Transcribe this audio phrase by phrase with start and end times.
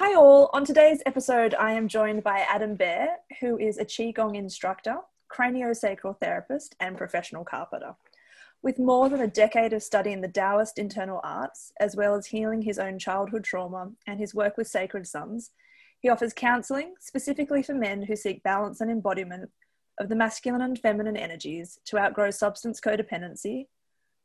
[0.00, 0.48] Hi, all.
[0.52, 6.16] On today's episode, I am joined by Adam Bear, who is a Qigong instructor, craniosacral
[6.20, 7.96] therapist, and professional carpenter.
[8.62, 12.62] With more than a decade of studying the Taoist internal arts, as well as healing
[12.62, 15.50] his own childhood trauma and his work with sacred sons,
[15.98, 19.50] he offers counseling specifically for men who seek balance and embodiment
[19.98, 23.66] of the masculine and feminine energies to outgrow substance codependency,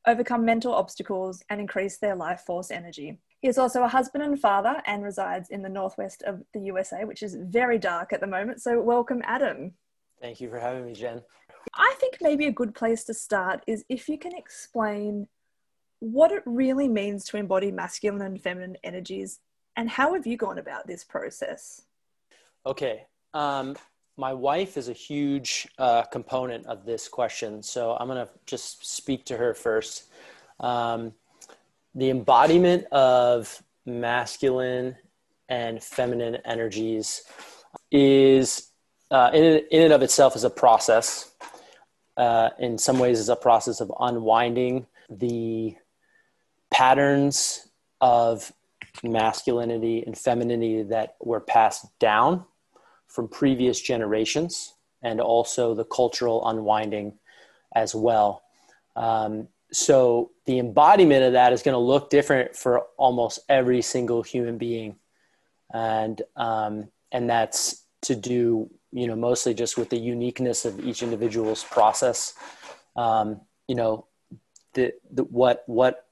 [0.06, 3.18] overcome mental obstacles, and increase their life force energy.
[3.44, 7.04] He is also a husband and father and resides in the northwest of the USA,
[7.04, 8.62] which is very dark at the moment.
[8.62, 9.74] So, welcome, Adam.
[10.22, 11.22] Thank you for having me, Jen.
[11.74, 15.28] I think maybe a good place to start is if you can explain
[16.00, 19.42] what it really means to embody masculine and feminine energies
[19.76, 21.82] and how have you gone about this process?
[22.66, 23.08] Okay.
[23.34, 23.76] Um,
[24.16, 28.86] my wife is a huge uh, component of this question, so I'm going to just
[28.86, 30.06] speak to her first.
[30.62, 31.12] Um,
[31.96, 34.96] the embodiment of masculine
[35.50, 37.24] and feminine energies
[37.92, 38.70] is
[39.12, 41.32] uh, in, in and of itself is a process
[42.18, 45.76] uh, in some ways is a process of unwinding the
[46.72, 47.68] patterns
[48.02, 48.52] of
[49.04, 52.44] masculinity and femininity that were passed down
[53.08, 57.14] from previous generations and also the cultural unwinding
[57.76, 58.44] as well.
[58.96, 64.22] Um, so the embodiment of that is going to look different for almost every single
[64.22, 64.98] human being,
[65.74, 71.02] and um, and that's to do you know mostly just with the uniqueness of each
[71.02, 72.36] individual's process.
[72.96, 74.06] Um, you know
[74.74, 76.06] the, the what what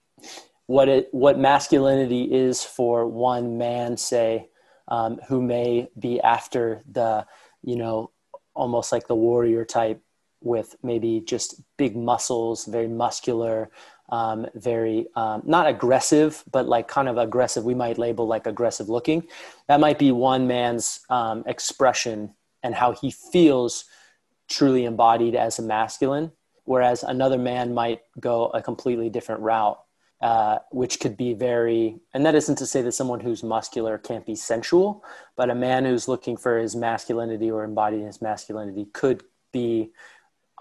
[0.66, 4.50] what it what masculinity is for one man say
[4.88, 7.26] um, who may be after the
[7.62, 8.12] you know
[8.56, 10.02] almost like the warrior type
[10.42, 13.70] with maybe just big muscles very muscular
[14.10, 18.90] um, very um, not aggressive but like kind of aggressive we might label like aggressive
[18.90, 19.26] looking.
[19.68, 23.86] That might be one man's um, expression and how he feels
[24.50, 26.32] truly embodied as a masculine,
[26.66, 29.80] whereas another man might go a completely different route,
[30.22, 34.26] uh, which could be very, and that isn't to say that someone who's muscular can't
[34.26, 35.04] be sensual,
[35.36, 39.92] but a man who's looking for his masculinity or embodying his masculinity could be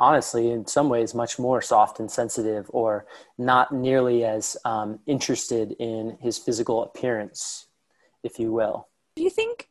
[0.00, 3.06] honestly in some ways much more soft and sensitive or
[3.38, 7.68] not nearly as um, interested in his physical appearance
[8.24, 9.68] if you will do you think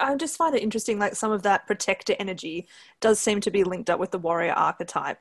[0.00, 2.68] I just find it interesting, like some of that protector energy
[3.00, 5.18] does seem to be linked up with the warrior archetype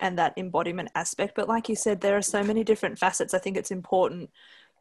[0.00, 1.34] and that embodiment aspect.
[1.36, 3.34] But like you said, there are so many different facets.
[3.34, 4.30] I think it's important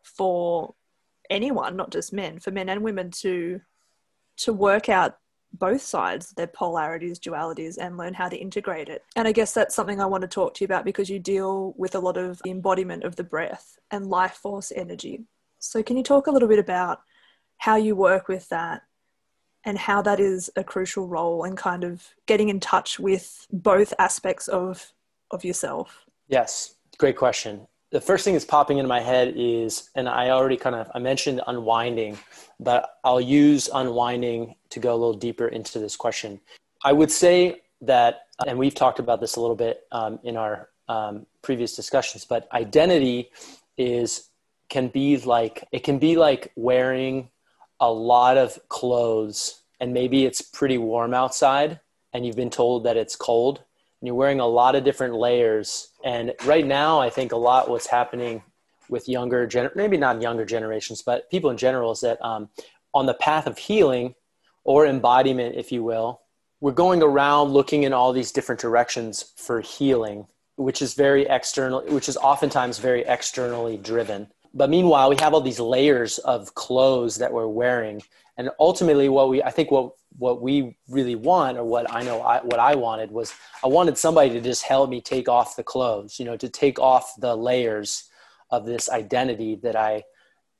[0.01, 0.73] for
[1.29, 3.61] anyone, not just men, for men and women to
[4.37, 5.17] to work out
[5.53, 9.03] both sides, their polarities, dualities, and learn how to integrate it.
[9.15, 11.73] And I guess that's something I want to talk to you about because you deal
[11.77, 15.25] with a lot of the embodiment of the breath and life force energy.
[15.59, 17.01] So, can you talk a little bit about
[17.57, 18.83] how you work with that
[19.65, 23.93] and how that is a crucial role in kind of getting in touch with both
[23.99, 24.93] aspects of
[25.31, 30.07] of yourself yes great question the first thing that's popping into my head is and
[30.07, 32.17] i already kind of i mentioned unwinding
[32.59, 36.39] but i'll use unwinding to go a little deeper into this question.
[36.83, 40.69] I would say that and we've talked about this a little bit um, in our
[40.87, 43.29] um, previous discussions but identity
[43.77, 44.29] is
[44.69, 47.29] can be like it can be like wearing
[47.79, 51.79] a lot of clothes and maybe it's pretty warm outside
[52.13, 53.63] and you've been told that it's cold
[53.99, 55.89] and you're wearing a lot of different layers.
[56.03, 58.41] And right now i think a lot what's happening
[58.89, 62.49] with younger gener- maybe not younger generations but people in general is that um,
[62.93, 64.15] on the path of healing
[64.63, 66.21] or embodiment if you will
[66.61, 71.81] we're going around looking in all these different directions for healing which is very external
[71.87, 77.17] which is oftentimes very externally driven but meanwhile we have all these layers of clothes
[77.17, 78.01] that we're wearing.
[78.37, 82.21] And ultimately what we i think what what we really want or what i know
[82.21, 83.33] I, what i wanted was
[83.65, 86.79] i wanted somebody to just help me take off the clothes you know to take
[86.79, 88.09] off the layers
[88.49, 90.03] of this identity that i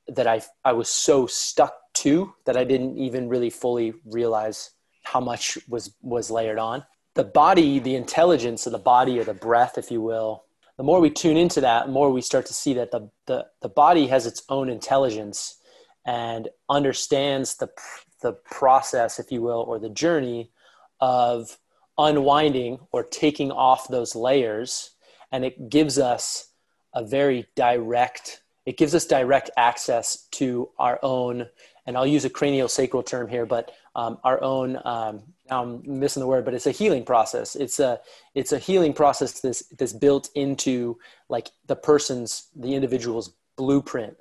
[0.08, 4.72] that i i was so stuck to that i didn't even really fully realize
[5.02, 6.84] how much was was layered on.
[7.14, 10.44] The body the intelligence of the body or the breath if you will
[10.80, 13.44] the more we tune into that, the more we start to see that the, the,
[13.60, 15.58] the body has its own intelligence
[16.06, 17.68] and understands the,
[18.22, 20.50] the process, if you will, or the journey
[20.98, 21.58] of
[21.98, 24.92] unwinding or taking off those layers.
[25.30, 26.50] And it gives us
[26.94, 31.46] a very direct, it gives us direct access to our own,
[31.84, 36.20] and I'll use a cranial sacral term here, but um, our own um, I'm missing
[36.20, 37.56] the word, but it's a healing process.
[37.56, 38.00] It's a
[38.34, 40.98] it's a healing process that's that's built into
[41.28, 44.16] like the person's the individual's blueprint,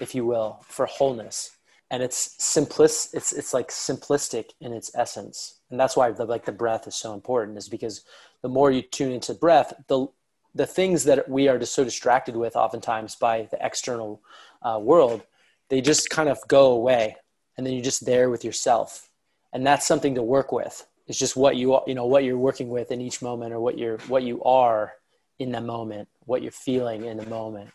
[0.00, 1.50] if you will, for wholeness.
[1.90, 6.44] and it's simplist it's it's like simplistic in its essence and that's why the like
[6.44, 8.04] the breath is so important is because
[8.42, 10.06] the more you tune into breath the
[10.54, 14.20] the things that we are just so distracted with oftentimes by the external
[14.62, 15.22] uh, world
[15.68, 17.16] they just kind of go away
[17.56, 19.10] and then you're just there with yourself
[19.54, 20.86] and that's something to work with.
[21.06, 23.78] It's just what you you know what you're working with in each moment or what
[23.78, 24.92] you're what you are
[25.38, 27.70] in the moment what you're feeling in the moment.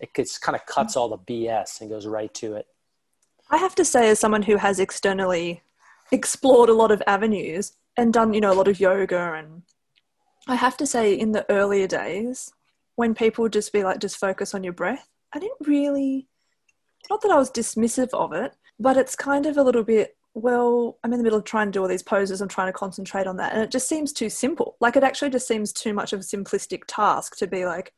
[0.00, 2.66] It gets, kind of cuts all the bs and goes right to it.
[3.50, 5.62] I have to say, as someone who has externally
[6.12, 9.62] explored a lot of avenues and done, you know, a lot of yoga, and
[10.46, 12.52] I have to say, in the earlier days,
[12.96, 16.28] when people just be like, just focus on your breath, I didn't really,
[17.10, 20.98] not that I was dismissive of it, but it's kind of a little bit, well,
[21.02, 23.26] I'm in the middle of trying to do all these poses, I'm trying to concentrate
[23.26, 23.52] on that.
[23.52, 24.76] And it just seems too simple.
[24.80, 27.92] Like, it actually just seems too much of a simplistic task to be like,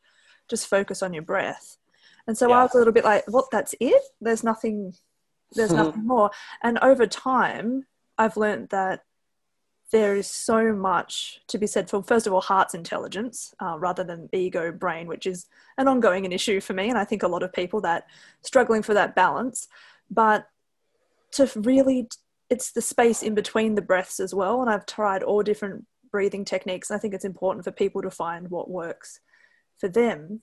[0.49, 1.77] just focus on your breath.
[2.27, 2.59] And so yeah.
[2.59, 4.03] I was a little bit like, what, that's it?
[4.21, 4.95] There's nothing
[5.53, 6.31] there's nothing more.
[6.63, 7.87] And over time,
[8.19, 9.05] I've learned that
[9.93, 14.05] there is so much to be said for, first of all, heart's intelligence uh, rather
[14.05, 15.47] than ego brain, which is
[15.79, 16.89] an ongoing issue for me.
[16.89, 18.07] And I think a lot of people that
[18.43, 19.67] struggling for that balance.
[20.09, 20.47] But
[21.33, 22.09] to really,
[22.51, 24.61] it's the space in between the breaths as well.
[24.61, 26.91] And I've tried all different breathing techniques.
[26.91, 29.21] I think it's important for people to find what works
[29.79, 30.43] for them.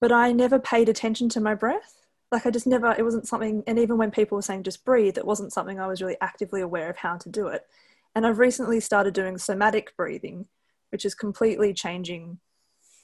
[0.00, 2.02] But I never paid attention to my breath
[2.32, 5.18] like I just never, it wasn't something, and even when people were saying just breathe,
[5.18, 7.66] it wasn't something I was really actively aware of how to do it.
[8.14, 10.46] And I've recently started doing somatic breathing,
[10.90, 12.38] which is completely changing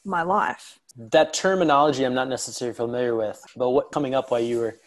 [0.04, 0.78] my life.
[0.96, 4.78] That terminology I'm not necessarily familiar with, but what coming up while you were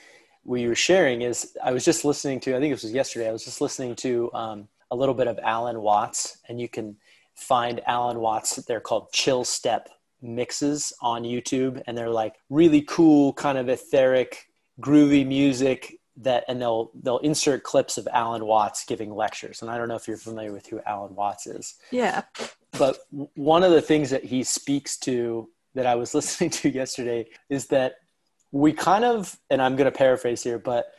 [0.44, 3.30] what you were sharing is I was just listening to I think this was yesterday
[3.30, 6.98] I was just listening to um, a little bit of Alan Watts and you can
[7.36, 9.90] find Alan Watts they're called chill step
[10.22, 14.48] mixes on YouTube, and they're like really cool, kind of etheric,
[14.80, 19.62] groovy music that, and they'll they'll insert clips of Alan Watts giving lectures.
[19.62, 21.76] And I don't know if you're familiar with who Alan Watts is.
[21.92, 22.24] Yeah.
[22.78, 23.00] But
[23.36, 27.68] one of the things that he speaks to that I was listening to yesterday is
[27.68, 27.96] that
[28.52, 30.92] we kind of, and I'm going to paraphrase here, but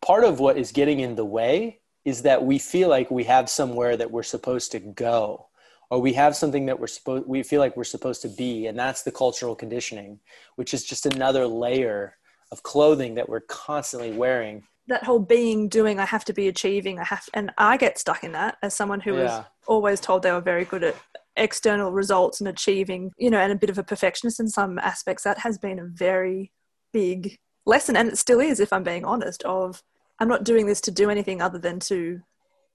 [0.00, 3.50] part of what is getting in the way is that we feel like we have
[3.50, 5.46] somewhere that we're supposed to go
[5.90, 8.78] or we have something that we're supposed we feel like we're supposed to be and
[8.78, 10.18] that's the cultural conditioning
[10.56, 12.16] which is just another layer
[12.52, 16.98] of clothing that we're constantly wearing that whole being doing i have to be achieving
[16.98, 19.22] i have and i get stuck in that as someone who yeah.
[19.22, 20.96] was always told they were very good at
[21.36, 25.24] external results and achieving you know and a bit of a perfectionist in some aspects
[25.24, 26.50] that has been a very
[26.92, 29.82] big lesson and it still is if i'm being honest of
[30.18, 32.20] i'm not doing this to do anything other than to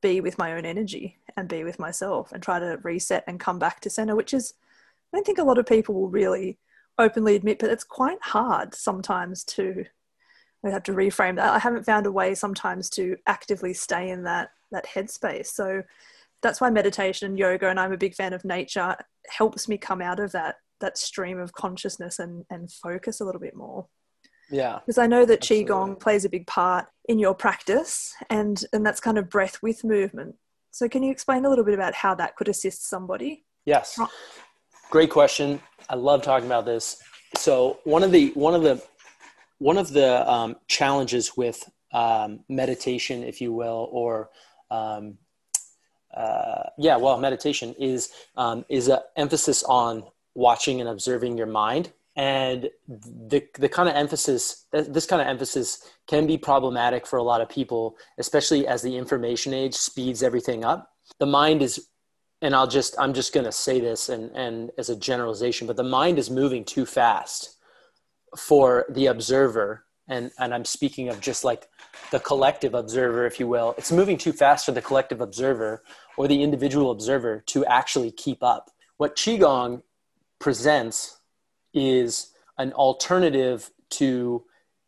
[0.05, 3.57] be with my own energy and be with myself and try to reset and come
[3.57, 4.53] back to center, which is,
[5.11, 6.59] I don't think a lot of people will really
[6.99, 9.85] openly admit, but it's quite hard sometimes to.
[10.63, 11.53] I have to reframe that.
[11.53, 15.47] I haven't found a way sometimes to actively stay in that that headspace.
[15.47, 15.83] So
[16.41, 18.95] that's why meditation and yoga, and I'm a big fan of nature,
[19.29, 23.41] helps me come out of that that stream of consciousness and and focus a little
[23.41, 23.87] bit more.
[24.49, 24.79] Yeah.
[24.85, 25.73] Because I know that absolutely.
[25.73, 29.83] Qigong plays a big part in your practice and, and that's kind of breath with
[29.83, 30.35] movement.
[30.71, 33.45] So can you explain a little bit about how that could assist somebody?
[33.65, 33.99] Yes.
[34.89, 35.61] Great question.
[35.89, 37.01] I love talking about this.
[37.37, 38.83] So one of the one of the
[39.57, 41.63] one of the um, challenges with
[41.93, 44.29] um, meditation, if you will, or
[44.69, 45.17] um,
[46.13, 50.03] uh, yeah, well, meditation is um, is an emphasis on
[50.33, 55.27] watching and observing your mind and the the kind of emphasis uh, this kind of
[55.27, 60.23] emphasis can be problematic for a lot of people especially as the information age speeds
[60.23, 60.91] everything up.
[61.19, 61.87] The mind is
[62.41, 65.75] and i'll just i'm just going to say this and and as a generalization but
[65.75, 67.57] the mind is moving too fast
[68.37, 69.85] for the observer.
[70.07, 71.67] And and i'm speaking of just like
[72.11, 73.75] the collective observer if you will.
[73.77, 75.83] It's moving too fast for the collective observer
[76.17, 78.69] or the individual observer to actually keep up.
[78.97, 79.81] What qigong
[80.39, 81.19] presents
[81.75, 84.43] is an alternative to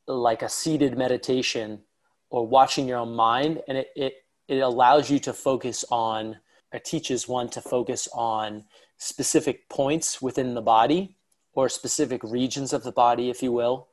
[0.08, 1.82] like a seated meditation
[2.30, 3.62] or watching your own mind.
[3.68, 4.14] And it, it,
[4.48, 6.38] it allows you to focus on
[6.74, 8.66] it teaches one to focus on
[8.98, 11.16] specific points within the body
[11.54, 13.88] or specific regions of the body if you will.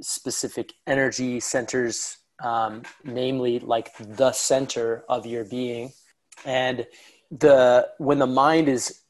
[0.00, 5.92] Specific energy centers um, namely like the center of your being.
[6.44, 6.86] And
[7.30, 9.00] the when the mind is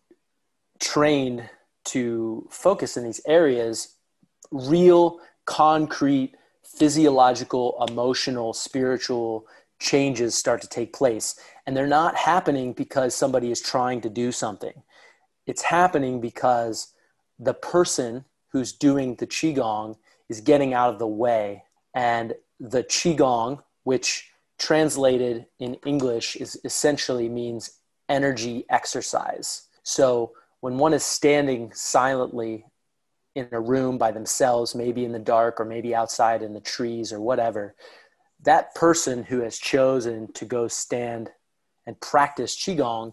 [0.78, 1.48] trained
[1.92, 3.96] to focus in these areas,
[4.50, 9.46] real, concrete, physiological, emotional, spiritual
[9.80, 11.38] changes start to take place.
[11.66, 14.82] And they're not happening because somebody is trying to do something.
[15.46, 16.92] It's happening because
[17.38, 19.96] the person who's doing the Qigong
[20.28, 27.28] is getting out of the way and the qigong, which translated in English is essentially
[27.28, 27.78] means
[28.08, 29.68] energy exercise.
[29.82, 32.64] So when one is standing silently
[33.34, 37.12] in a room by themselves, maybe in the dark or maybe outside in the trees
[37.12, 37.74] or whatever,
[38.42, 41.30] that person who has chosen to go stand
[41.86, 43.12] and practice Qigong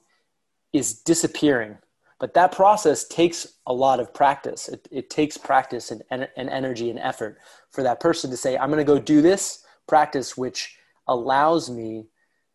[0.74, 1.78] is disappearing.
[2.20, 4.68] But that process takes a lot of practice.
[4.70, 7.38] It, it takes practice and, and, and energy and effort
[7.72, 10.78] for that person to say, I'm going to go do this practice, which
[11.08, 12.08] allows me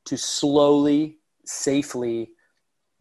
[0.07, 2.33] to slowly, safely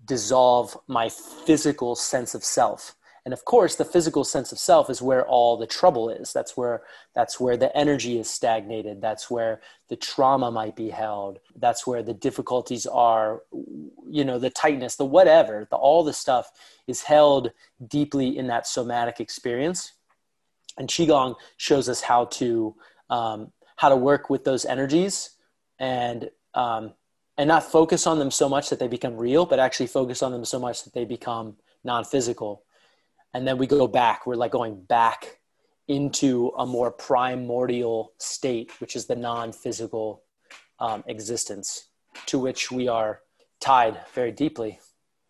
[0.05, 2.95] dissolve my physical sense of self.
[3.23, 6.33] And of course the physical sense of self is where all the trouble is.
[6.33, 6.81] That's where
[7.13, 8.99] that's where the energy is stagnated.
[8.99, 11.39] That's where the trauma might be held.
[11.55, 13.43] That's where the difficulties are
[14.09, 16.51] you know the tightness the whatever the all the stuff
[16.87, 17.51] is held
[17.87, 19.93] deeply in that somatic experience.
[20.77, 22.75] And qigong shows us how to
[23.11, 25.31] um, how to work with those energies
[25.77, 26.93] and um,
[27.37, 30.31] and not focus on them so much that they become real, but actually focus on
[30.31, 32.63] them so much that they become non-physical.
[33.33, 34.27] And then we go back.
[34.27, 35.39] We're like going back
[35.87, 40.23] into a more primordial state, which is the non-physical
[40.79, 41.87] um, existence
[42.27, 43.21] to which we are
[43.59, 44.79] tied very deeply,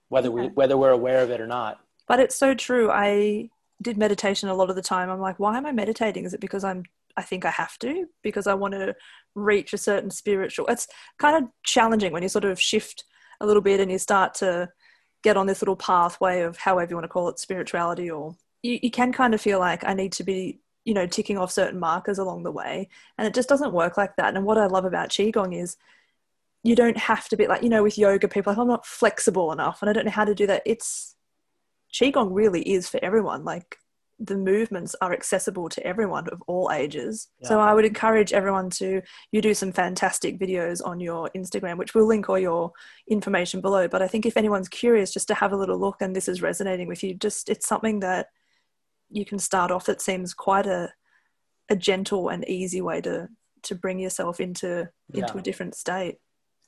[0.09, 1.79] whether we whether we're aware of it or not.
[2.07, 2.89] But it's so true.
[2.89, 3.49] I
[3.81, 5.09] did meditation a lot of the time.
[5.09, 6.25] I'm like, why am I meditating?
[6.25, 6.83] Is it because I'm
[7.17, 8.95] I think I have to because I want to
[9.35, 10.67] reach a certain spiritual.
[10.67, 10.87] It's
[11.17, 13.03] kind of challenging when you sort of shift
[13.39, 14.69] a little bit and you start to
[15.23, 18.79] get on this little pathway of however you want to call it spirituality or you,
[18.81, 21.79] you can kind of feel like I need to be you know ticking off certain
[21.79, 24.85] markers along the way and it just doesn't work like that and what I love
[24.85, 25.77] about qigong is
[26.63, 29.51] you don't have to be like you know with yoga people like I'm not flexible
[29.51, 31.15] enough and I don't know how to do that it's
[31.93, 33.77] qigong really is for everyone like
[34.23, 37.27] the movements are accessible to everyone of all ages.
[37.39, 37.49] Yeah.
[37.49, 39.01] So I would encourage everyone to
[39.31, 42.71] you do some fantastic videos on your Instagram, which we'll link all your
[43.07, 43.87] information below.
[43.87, 46.41] But I think if anyone's curious, just to have a little look and this is
[46.41, 48.27] resonating with you, just it's something that
[49.09, 50.93] you can start off that seems quite a
[51.69, 53.27] a gentle and easy way to
[53.63, 56.17] to bring yourself into into a different state.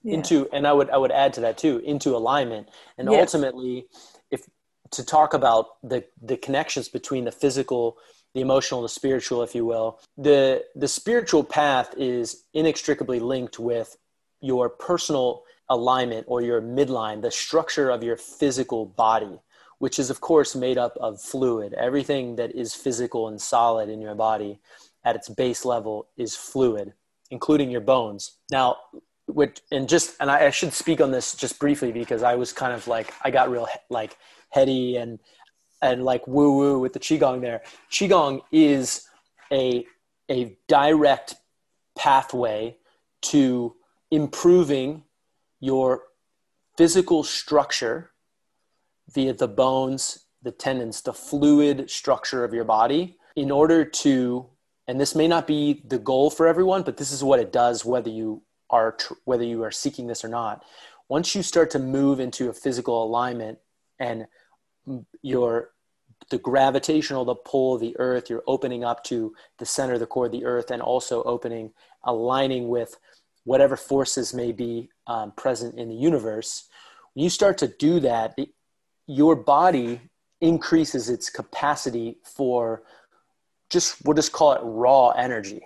[0.01, 0.15] Yeah.
[0.15, 2.69] Into and I would I would add to that too, into alignment.
[2.98, 3.33] And yes.
[3.33, 3.86] ultimately
[4.31, 4.48] if
[4.93, 7.97] to talk about the the connections between the physical
[8.33, 10.00] the emotional the spiritual if you will.
[10.17, 13.97] The the spiritual path is inextricably linked with
[14.41, 19.39] your personal alignment or your midline the structure of your physical body
[19.79, 21.73] which is of course made up of fluid.
[21.73, 24.59] Everything that is physical and solid in your body
[25.03, 26.93] at its base level is fluid
[27.31, 28.38] including your bones.
[28.51, 28.77] Now
[29.27, 32.51] which and just and I, I should speak on this just briefly because i was
[32.51, 34.17] kind of like i got real like
[34.53, 35.19] heady and
[35.81, 37.62] and like woo woo with the qigong there.
[37.91, 39.07] Qigong is
[39.51, 39.86] a
[40.29, 41.36] a direct
[41.98, 42.77] pathway
[43.22, 43.75] to
[44.12, 45.03] improving
[45.60, 46.03] your
[46.77, 48.12] physical structure
[49.13, 54.48] via the bones, the tendons, the fluid structure of your body in order to
[54.88, 57.86] and this may not be the goal for everyone, but this is what it does
[57.86, 60.63] whether you are whether you are seeking this or not.
[61.10, 63.60] Once you start to move into a physical alignment
[64.00, 64.25] and
[65.21, 65.69] your
[66.29, 70.05] the gravitational the pull of the earth you're opening up to the center of the
[70.05, 71.71] core of the earth and also opening
[72.05, 72.97] aligning with
[73.43, 76.69] whatever forces may be um, present in the universe.
[77.13, 78.49] When you start to do that the,
[79.05, 79.99] your body
[80.39, 82.83] increases its capacity for
[83.69, 85.61] just we'll just call it raw energy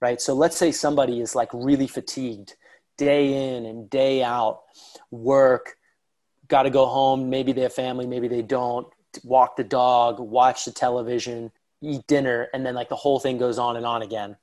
[0.00, 0.20] right?
[0.20, 2.54] So let's say somebody is like really fatigued
[2.96, 4.62] day in and day out
[5.10, 5.76] work
[6.48, 7.30] got to go home.
[7.30, 8.86] Maybe they have family, maybe they don't.
[9.24, 11.50] Walk the dog, watch the television,
[11.80, 14.36] eat dinner, and then like the whole thing goes on and on again.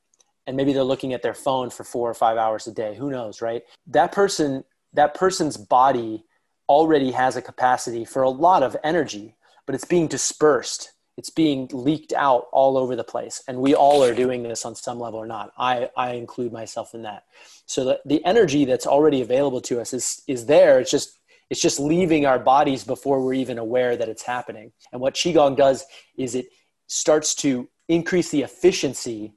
[0.47, 2.95] And maybe they're looking at their phone for four or five hours a day.
[2.95, 3.63] Who knows, right?
[3.87, 6.23] That person, that person's body
[6.69, 9.35] already has a capacity for a lot of energy,
[9.65, 10.91] but it's being dispersed.
[11.17, 13.41] It's being leaked out all over the place.
[13.47, 15.53] And we all are doing this on some level or not.
[15.57, 17.23] I, I include myself in that.
[17.65, 20.79] So the, the energy that's already available to us is, is there.
[20.79, 21.17] It's just
[21.49, 24.71] it's just leaving our bodies before we're even aware that it's happening.
[24.91, 25.85] And what Qigong does
[26.17, 26.47] is it
[26.87, 29.33] starts to increase the efficiency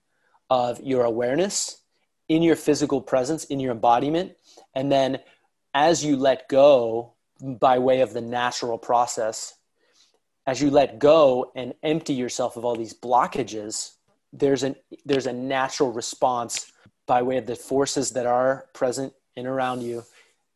[0.51, 1.83] of your awareness
[2.29, 4.33] in your physical presence, in your embodiment.
[4.75, 5.19] And then
[5.75, 9.55] as you let go by way of the natural process,
[10.47, 13.93] as you let go and empty yourself of all these blockages,
[14.33, 16.73] there's, an, there's a natural response
[17.07, 20.05] by way of the forces that are present in around you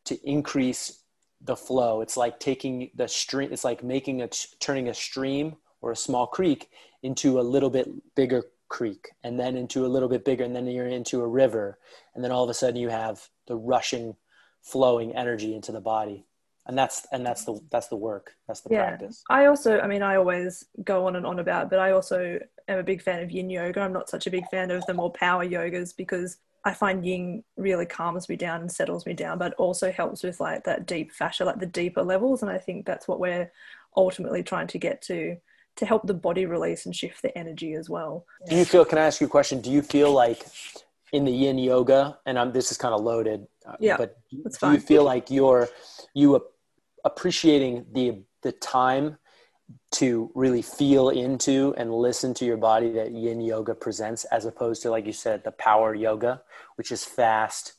[0.05, 1.02] to increase
[1.43, 2.01] the flow.
[2.01, 3.51] It's like taking the stream.
[3.51, 6.69] It's like making a turning a stream or a small creek
[7.03, 10.65] into a little bit bigger creek and then into a little bit bigger and then
[10.65, 11.77] you're into a river
[12.15, 14.15] and then all of a sudden you have the rushing
[14.61, 16.25] flowing energy into the body
[16.65, 18.87] and that's and that's the that's the work that's the yeah.
[18.87, 22.39] practice i also i mean i always go on and on about but i also
[22.67, 24.93] am a big fan of yin yoga i'm not such a big fan of the
[24.93, 29.37] more power yogas because i find yin really calms me down and settles me down
[29.37, 32.85] but also helps with like that deep fascia like the deeper levels and i think
[32.85, 33.51] that's what we're
[33.95, 35.37] ultimately trying to get to
[35.75, 38.27] to help the body release and shift the energy as well.
[38.47, 39.59] Do you feel can i ask you a question?
[39.59, 40.45] Do you feel like
[41.13, 44.71] in the yin yoga and I'm, this is kind of loaded uh, yeah but do
[44.71, 45.69] you feel like you're
[46.13, 46.43] you
[47.05, 49.17] appreciating the the time
[49.91, 54.81] to really feel into and listen to your body that yin yoga presents as opposed
[54.81, 56.41] to like you said the power yoga
[56.75, 57.73] which is fast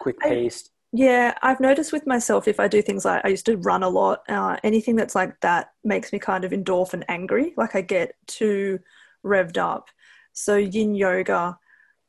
[0.00, 0.70] quick paced.
[0.92, 3.88] Yeah i've noticed with myself if i do things like i used to run a
[3.88, 8.14] lot uh, anything that's like that makes me kind of endorphin angry like i get
[8.26, 8.78] too
[9.26, 9.88] revved up.
[10.32, 11.58] So yin yoga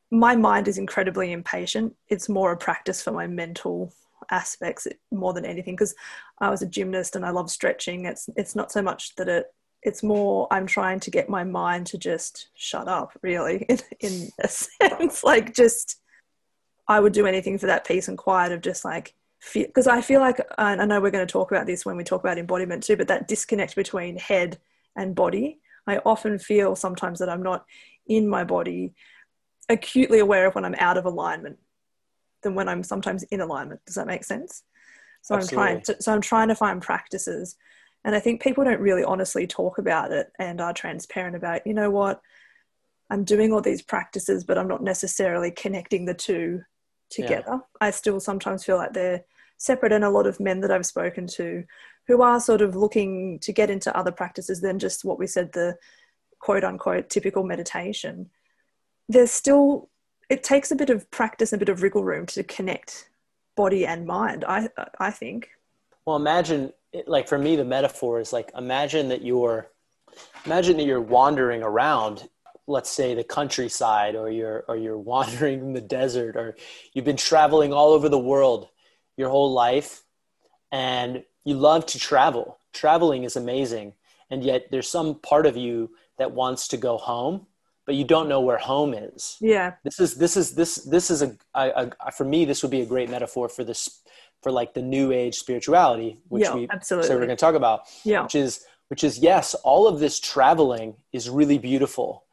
[0.10, 1.94] my mind is incredibly impatient.
[2.08, 3.94] It's more a practice for my mental
[4.30, 5.96] aspects more than anything because
[6.40, 8.06] I was a gymnast and I love stretching.
[8.06, 9.48] It's it's not so much that it
[9.84, 14.30] it's more I'm trying to get my mind to just shut up really in, in
[14.40, 16.02] a sense like just
[16.88, 19.14] I would do anything for that peace and quiet of just like
[19.54, 22.22] because I feel like I know we're going to talk about this when we talk
[22.22, 24.58] about embodiment too but that disconnect between head
[24.96, 27.66] and body I often feel sometimes that I'm not
[28.08, 28.94] in my body
[29.70, 31.60] acutely aware of when I'm out of alignment
[32.44, 33.82] than when I'm sometimes in alignment.
[33.86, 34.64] Does that make sense?
[35.22, 35.58] So Absolutely.
[35.58, 37.56] I'm trying to, so I'm trying to find practices.
[38.06, 41.74] And I think people don't really honestly talk about it and are transparent about, you
[41.74, 42.22] know what,
[43.10, 46.62] I'm doing all these practices, but I'm not necessarily connecting the two
[47.10, 47.46] together.
[47.52, 47.60] Yeah.
[47.82, 49.24] I still sometimes feel like they're
[49.58, 49.92] separate.
[49.92, 51.64] And a lot of men that I've spoken to
[52.08, 55.52] who are sort of looking to get into other practices than just what we said,
[55.52, 55.76] the
[56.40, 58.30] quote unquote typical meditation,
[59.10, 59.90] there's still
[60.30, 63.10] it takes a bit of practice and a bit of wriggle room to connect
[63.56, 64.70] body and mind i
[65.00, 65.50] i think.
[66.06, 66.72] Well imagine
[67.06, 69.70] like for me the metaphor is like imagine that you're
[70.46, 72.30] imagine that you're wandering around
[72.68, 76.56] let's say the countryside or you're or you're wandering in the desert or
[76.94, 78.70] you've been traveling all over the world
[79.16, 80.04] your whole life
[80.72, 82.60] and you love to travel.
[82.74, 83.94] Traveling is amazing
[84.30, 87.48] and yet there's some part of you that wants to go home
[87.88, 89.38] but you don't know where home is.
[89.40, 89.76] Yeah.
[89.84, 92.82] This is this is this this is a, a, a for me this would be
[92.82, 94.02] a great metaphor for this
[94.44, 97.08] for like the new age spirituality, which yeah, we absolutely.
[97.08, 97.82] so we're going to talk about.
[98.04, 98.22] Yeah.
[98.22, 102.26] Which is which is yes, all of this traveling is really beautiful.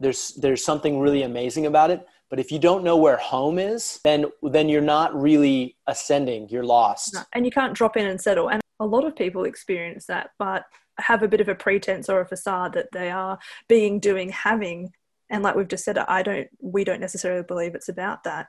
[0.00, 4.00] There's there's something really amazing about it, but if you don't know where home is,
[4.04, 6.48] then then you're not really ascending.
[6.48, 7.16] You're lost.
[7.34, 8.50] And you can't drop in and settle.
[8.50, 10.64] And a lot of people experience that, but
[10.98, 14.92] have a bit of a pretense or a facade that they are being, doing, having.
[15.30, 18.48] And like we've just said, I don't, we don't necessarily believe it's about that.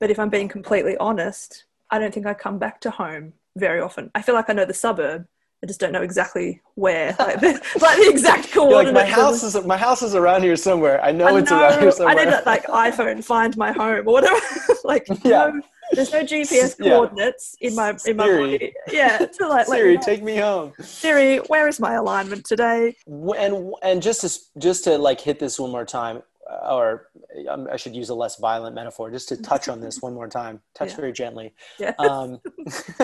[0.00, 3.80] But if I'm being completely honest, I don't think I come back to home very
[3.80, 4.10] often.
[4.14, 5.26] I feel like I know the suburb.
[5.62, 8.94] I just don't know exactly where, like the, like the exact coordinates.
[8.94, 11.02] Like my house is my house is around here somewhere.
[11.04, 12.18] I know I it's around here somewhere.
[12.18, 14.40] I know that like iPhone find my home or whatever.
[14.84, 15.52] like yeah.
[15.52, 15.60] No,
[15.92, 17.68] there's no GPS coordinates yeah.
[17.68, 18.58] in my in my Siri.
[18.58, 18.72] body.
[18.90, 20.72] Yeah, to like Siri, take me home.
[20.80, 22.96] Siri, where is my alignment today?
[23.06, 26.22] And and just to just to like hit this one more time,
[26.68, 27.08] or
[27.48, 30.28] um, I should use a less violent metaphor, just to touch on this one more
[30.28, 30.60] time.
[30.74, 30.96] Touch yeah.
[30.96, 31.54] very gently.
[31.78, 31.92] Yeah.
[31.98, 32.40] Um,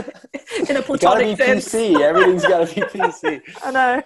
[0.68, 1.68] in a platonic gotta be sense.
[1.72, 2.00] PC.
[2.00, 3.40] Everything's got to be PC.
[3.64, 4.02] I know.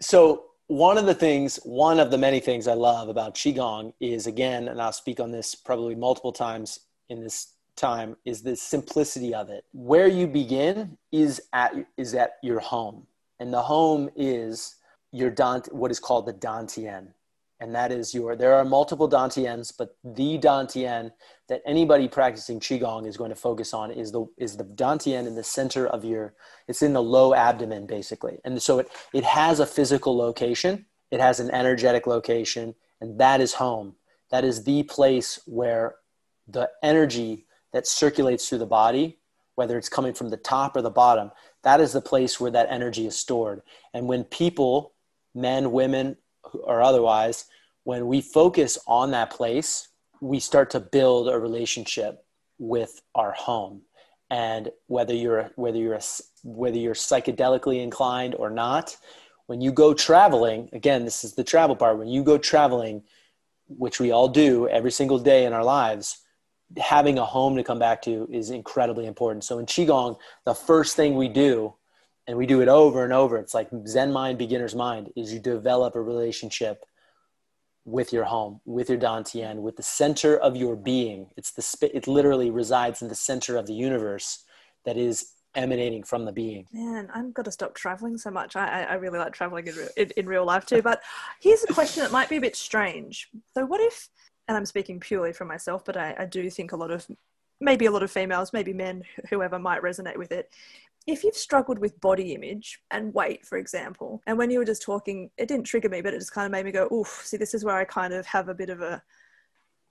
[0.00, 4.26] So one of the things, one of the many things I love about qigong is
[4.26, 9.34] again, and I'll speak on this probably multiple times in this time is the simplicity
[9.34, 9.64] of it.
[9.72, 13.06] Where you begin is at is at your home,
[13.40, 14.76] and the home is
[15.12, 17.08] your Dant, what is called the Dantian,
[17.62, 18.34] and that is your.
[18.34, 21.12] There are multiple Dantians, but the Dantian
[21.48, 25.36] that anybody practicing qigong is going to focus on is the is the Dantian in
[25.36, 26.34] the center of your.
[26.66, 30.86] It's in the low abdomen basically, and so it it has a physical location.
[31.12, 33.94] It has an energetic location, and that is home.
[34.32, 35.94] That is the place where
[36.48, 39.20] the energy that circulates through the body,
[39.54, 41.30] whether it's coming from the top or the bottom,
[41.62, 43.62] that is the place where that energy is stored.
[43.94, 44.94] And when people,
[45.34, 46.16] men, women,
[46.64, 47.46] or otherwise,
[47.84, 49.88] when we focus on that place,
[50.20, 52.24] we start to build a relationship
[52.58, 53.82] with our home.
[54.30, 55.98] And whether you're whether you're
[56.42, 58.96] whether you're psychedelically inclined or not,
[59.46, 61.98] when you go traveling, again, this is the travel part.
[61.98, 63.02] When you go traveling,
[63.68, 66.22] which we all do every single day in our lives,
[66.78, 69.44] having a home to come back to is incredibly important.
[69.44, 70.16] So in Qigong,
[70.46, 71.74] the first thing we do,
[72.26, 75.40] and we do it over and over, it's like Zen mind, beginner's mind, is you
[75.40, 76.86] develop a relationship
[77.84, 81.28] with your home, with your Dantian, with the center of your being.
[81.36, 84.44] It's the it literally resides in the center of the universe
[84.84, 86.66] that is emanating from the being.
[86.72, 88.56] Man, I'm got to stop traveling so much.
[88.56, 90.82] I, I really like traveling in, in, in real life too.
[90.82, 91.02] But
[91.40, 93.28] here's a question that might be a bit strange.
[93.54, 94.08] So, what if,
[94.48, 97.06] and I'm speaking purely for myself, but I, I do think a lot of,
[97.60, 100.50] maybe a lot of females, maybe men, whoever might resonate with it.
[101.06, 104.82] If you've struggled with body image and weight, for example, and when you were just
[104.82, 107.36] talking, it didn't trigger me, but it just kind of made me go, oof, see,
[107.36, 109.02] this is where I kind of have a bit of a,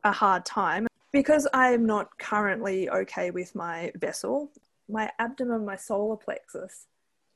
[0.04, 4.52] a hard time because I am not currently okay with my vessel
[4.91, 6.88] my abdomen, my solar plexus,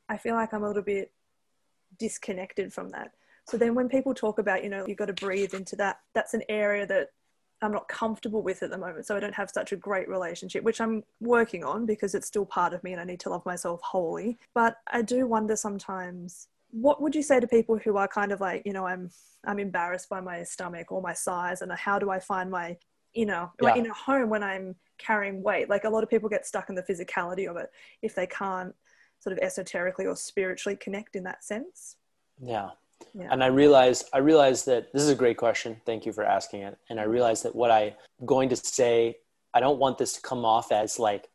[0.09, 1.11] I feel like I'm a little bit
[1.97, 3.11] disconnected from that.
[3.47, 6.33] So then when people talk about, you know, you've got to breathe into that, that's
[6.33, 7.09] an area that
[7.65, 9.05] I'm not comfortable with at the moment.
[9.05, 12.45] So I don't have such a great relationship, which I'm working on because it's still
[12.45, 14.37] part of me and I need to love myself wholly.
[14.53, 18.41] But I do wonder sometimes what would you say to people who are kind of
[18.41, 19.09] like, you know, I'm
[19.45, 22.77] I'm embarrassed by my stomach or my size and how do I find my
[23.13, 23.69] you know, yeah.
[23.69, 25.69] like in a home when I'm carrying weight.
[25.69, 27.69] Like a lot of people get stuck in the physicality of it
[28.01, 28.75] if they can't
[29.19, 31.95] sort of esoterically or spiritually connect in that sense.
[32.41, 32.71] Yeah.
[33.13, 33.27] Yeah.
[33.31, 35.81] And I realize I realize that this is a great question.
[35.85, 36.77] Thank you for asking it.
[36.89, 37.93] And I realize that what I'm
[38.25, 39.17] going to say,
[39.53, 41.27] I don't want this to come off as like,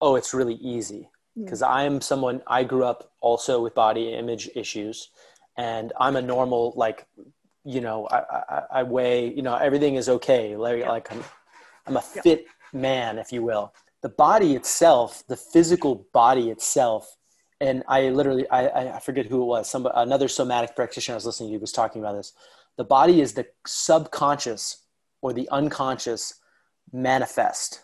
[0.00, 1.08] oh, it's really easy.
[1.36, 1.68] Because mm.
[1.68, 5.10] I am someone I grew up also with body image issues
[5.58, 7.06] and I'm a normal like
[7.66, 10.56] you know, I, I, I, weigh, you know, everything is okay.
[10.56, 10.88] Like, yeah.
[10.88, 11.24] like I'm,
[11.86, 13.74] I'm a fit man, if you will.
[14.02, 17.15] The body itself, the physical body itself,
[17.60, 19.70] and I literally, I, I forget who it was.
[19.70, 22.32] Some another somatic practitioner I was listening to was talking about this.
[22.76, 24.82] The body is the subconscious
[25.22, 26.34] or the unconscious
[26.92, 27.82] manifest.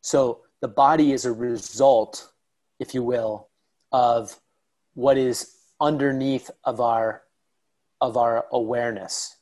[0.00, 2.32] So the body is a result,
[2.80, 3.48] if you will,
[3.92, 4.40] of
[4.94, 7.22] what is underneath of our
[8.00, 9.36] of our awareness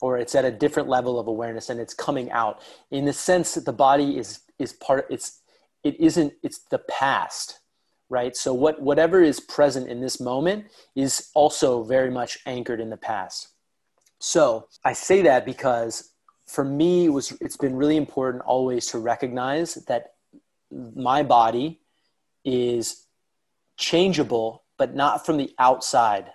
[0.00, 3.54] or it's at a different level of awareness and it's coming out in the sense
[3.54, 5.40] that the body is is part it's
[5.84, 7.60] it isn't it's the past
[8.10, 8.36] right?
[8.36, 12.96] So what whatever is present in this moment is also very much anchored in the
[12.96, 13.48] past.
[14.18, 16.12] So i say that because
[16.46, 20.14] for me it was it's been really important always to recognize that
[20.94, 21.80] my body
[22.44, 23.06] is
[23.78, 26.32] changeable but not from the outside.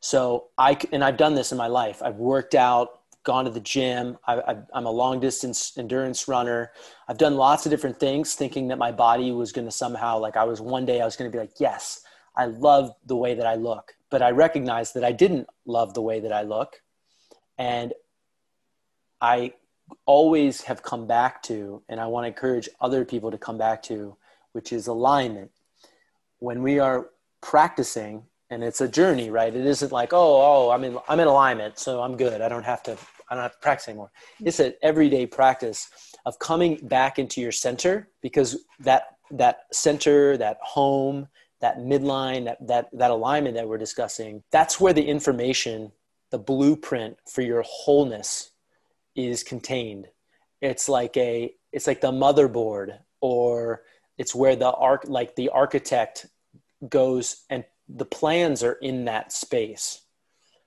[0.00, 2.02] So I and I've done this in my life.
[2.02, 4.16] I've worked out, gone to the gym.
[4.26, 6.72] I, am a long distance endurance runner.
[7.08, 10.36] I've done lots of different things, thinking that my body was going to somehow like
[10.36, 12.02] I was one day I was going to be like, yes,
[12.36, 13.94] I love the way that I look.
[14.10, 16.80] But I recognized that I didn't love the way that I look,
[17.58, 17.92] and
[19.20, 19.52] I
[20.06, 23.82] always have come back to, and I want to encourage other people to come back
[23.84, 24.16] to,
[24.52, 25.50] which is alignment.
[26.38, 29.54] When we are practicing and it's a journey, right?
[29.54, 32.40] It isn't like, oh, oh, I'm in, I'm in alignment, so I'm good.
[32.40, 32.96] I don't have to,
[33.28, 34.10] I don't have to practice anymore.
[34.36, 34.48] Mm-hmm.
[34.48, 35.88] It's an everyday practice
[36.24, 41.28] of coming back into your center because that that center, that home,
[41.60, 45.92] that midline, that that that alignment that we're discussing, that's where the information,
[46.30, 48.50] the blueprint for your wholeness
[49.14, 50.06] is contained.
[50.60, 53.82] It's like a, it's like the motherboard, or
[54.16, 56.26] it's where the arc, like the architect
[56.88, 60.02] goes and the plans are in that space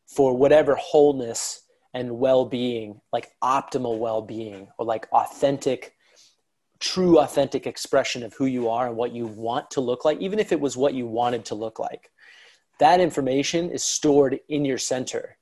[0.07, 5.93] for whatever wholeness and well-being like optimal well-being or like authentic
[6.79, 10.39] true authentic expression of who you are and what you want to look like even
[10.39, 12.09] if it was what you wanted to look like.
[12.79, 15.37] That information is stored in your center.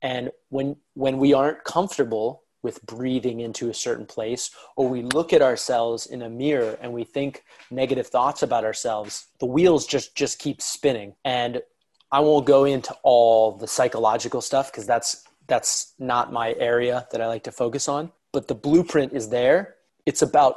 [0.00, 5.32] And when when we aren't comfortable with breathing into a certain place or we look
[5.32, 10.14] at ourselves in a mirror and we think negative thoughts about ourselves the wheels just
[10.14, 11.14] just keep spinning.
[11.24, 11.62] And
[12.10, 17.20] i won't go into all the psychological stuff because that's that's not my area that
[17.20, 19.76] i like to focus on but the blueprint is there.
[20.06, 20.56] It's about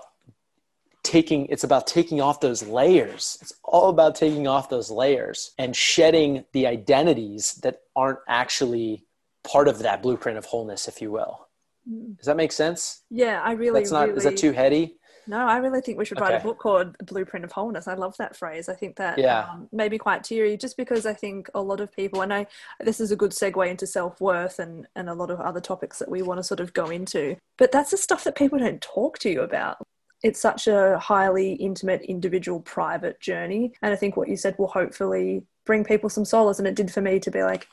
[1.04, 3.38] taking it's about taking off those layers.
[3.41, 9.06] It's all about taking off those layers and shedding the identities that aren't actually
[9.44, 11.45] part of that blueprint of wholeness if you will.
[11.86, 13.04] Does that make sense?
[13.10, 13.82] Yeah, I really.
[13.82, 14.08] That's not.
[14.08, 14.98] Really, is that too heady?
[15.28, 16.41] No, I really think we should write okay.
[16.41, 17.88] a book called Blueprint of Wholeness.
[17.88, 18.69] I love that phrase.
[18.69, 19.48] I think that yeah.
[19.50, 22.45] um, may be quite teary just because I think a lot of people, and I,
[22.80, 26.00] this is a good segue into self worth and, and a lot of other topics
[26.00, 27.36] that we want to sort of go into.
[27.58, 29.78] But that's the stuff that people don't talk to you about.
[30.24, 33.74] It's such a highly intimate, individual, private journey.
[33.82, 36.60] And I think what you said will hopefully bring people some solace.
[36.60, 37.67] And it did for me to be like,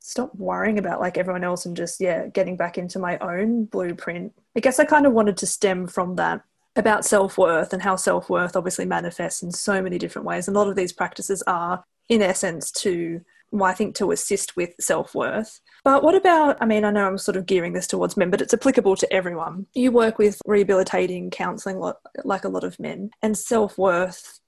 [0.00, 4.32] stop worrying about like everyone else and just yeah getting back into my own blueprint
[4.56, 6.42] i guess i kind of wanted to stem from that
[6.76, 10.68] about self-worth and how self-worth obviously manifests in so many different ways and a lot
[10.68, 13.20] of these practices are in essence to
[13.52, 15.60] well, I think to assist with self worth.
[15.82, 18.40] But what about, I mean, I know I'm sort of gearing this towards men, but
[18.40, 19.66] it's applicable to everyone.
[19.74, 21.80] You work with rehabilitating, counseling
[22.24, 24.40] like a lot of men, and self worth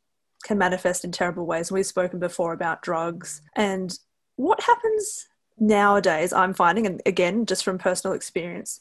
[0.44, 1.72] can manifest in terrible ways.
[1.72, 3.42] We've spoken before about drugs.
[3.56, 3.96] And
[4.36, 8.80] what happens nowadays, I'm finding, and again, just from personal experience,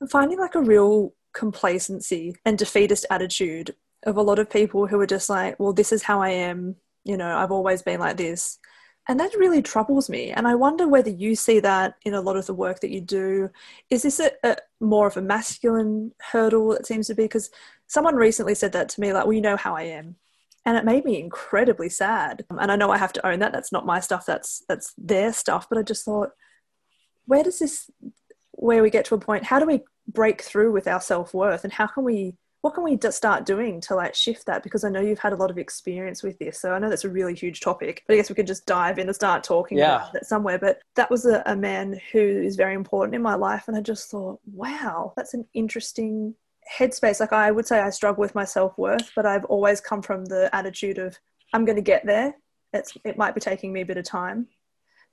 [0.00, 3.74] I'm finding like a real complacency and defeatist attitude
[4.04, 6.76] of a lot of people who are just like, well, this is how I am.
[7.04, 8.58] You know, I've always been like this.
[9.08, 10.32] And that really troubles me.
[10.32, 13.00] And I wonder whether you see that in a lot of the work that you
[13.00, 13.50] do.
[13.88, 17.22] Is this a, a more of a masculine hurdle, it seems to be?
[17.24, 17.50] Because
[17.86, 20.16] someone recently said that to me, like, well, you know how I am
[20.66, 22.44] and it made me incredibly sad.
[22.50, 23.52] Um, and i know i have to own that.
[23.52, 24.26] That's not my stuff.
[24.26, 25.68] That's that's their stuff.
[25.68, 26.32] But i just thought
[27.24, 27.88] where does this
[28.52, 31.64] where we get to a point how do we break through with our self-worth?
[31.64, 34.64] And how can we what can we start doing to like shift that?
[34.64, 36.60] Because i know you've had a lot of experience with this.
[36.60, 38.02] So i know that's a really huge topic.
[38.06, 39.96] But i guess we could just dive in and start talking yeah.
[39.96, 40.58] about it somewhere.
[40.58, 43.68] But that was a, a man who is very important in my life.
[43.68, 46.34] And i just thought wow that's an interesting
[46.78, 50.24] headspace like i would say i struggle with my self-worth but i've always come from
[50.24, 51.16] the attitude of
[51.52, 52.34] i'm going to get there.
[52.72, 54.48] It's it might be taking me a bit of time.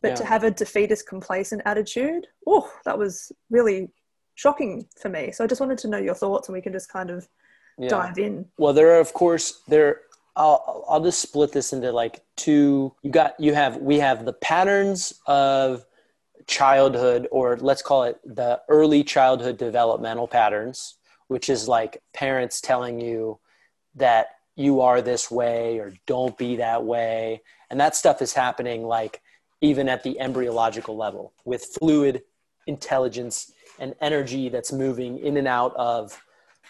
[0.02, 0.16] But yeah.
[0.16, 3.90] to have a defeatist complacent attitude oh that was really
[4.36, 5.32] shocking for me.
[5.32, 7.28] So i just wanted to know your thoughts and we can just kind of
[7.78, 7.90] yeah.
[7.90, 8.46] dive in.
[8.58, 10.02] Well there are of course there
[10.36, 12.94] I'll, I'll just split this into like two.
[13.04, 15.86] You got you have we have the patterns of
[16.48, 20.96] childhood or let's call it the early childhood developmental patterns
[21.34, 23.40] which is like parents telling you
[23.96, 27.42] that you are this way or don't be that way.
[27.72, 29.20] And that stuff is happening like
[29.60, 32.22] even at the embryological level with fluid
[32.68, 36.22] intelligence and energy that's moving in and out of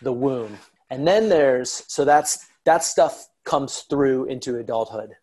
[0.01, 0.57] the womb.
[0.89, 5.17] And then there's so that's that stuff comes through into adulthood.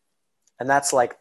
[0.59, 1.17] And that's like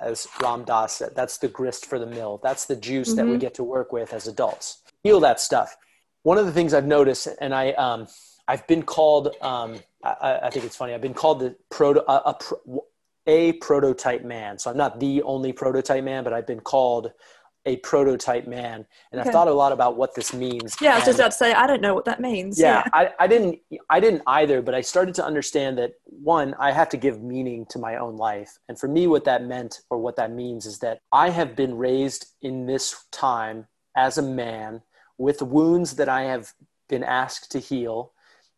[0.00, 2.40] as Ram Dass said, that's the grist for the mill.
[2.42, 3.16] That's the juice mm-hmm.
[3.16, 3.40] that we mm-hmm.
[3.40, 4.78] get to work with as adults.
[5.02, 5.76] Heal that stuff
[6.24, 8.08] one of the things I've noticed, and I um,
[8.48, 10.92] I've been called um, I, I, think it's funny.
[10.92, 12.38] I've been called the proto a, a,
[13.26, 14.58] a, prototype man.
[14.58, 17.12] So I'm not the only prototype man, but I've been called
[17.66, 19.28] a prototype man, and okay.
[19.28, 20.76] I've thought a lot about what this means.
[20.82, 22.58] Yeah, I was just about to say I don't know what that means.
[22.58, 22.90] Yeah, yeah.
[22.92, 23.58] I, I didn't
[23.88, 27.64] I didn't either, but I started to understand that one, I have to give meaning
[27.70, 30.78] to my own life, and for me, what that meant or what that means is
[30.80, 34.82] that I have been raised in this time as a man
[35.18, 36.52] with wounds that I have
[36.88, 38.12] been asked to heal.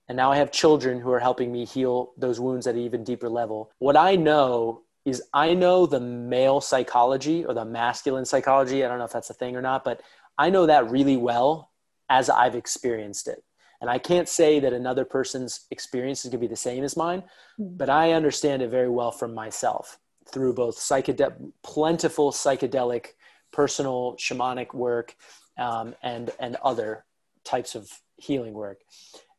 [0.08, 3.04] And now I have children who are helping me heal those wounds at an even
[3.04, 3.70] deeper level.
[3.78, 8.84] What I know is I know the male psychology or the masculine psychology.
[8.84, 10.00] I don't know if that's a thing or not, but
[10.38, 11.70] I know that really well
[12.08, 13.42] as I've experienced it.
[13.80, 16.96] And I can't say that another person's experience is going to be the same as
[16.96, 17.22] mine,
[17.56, 17.76] hmm.
[17.76, 23.08] but I understand it very well from myself through both psychedelic, plentiful psychedelic,
[23.52, 25.14] personal shamanic work,
[25.58, 27.04] um, and and other
[27.44, 28.80] types of healing work.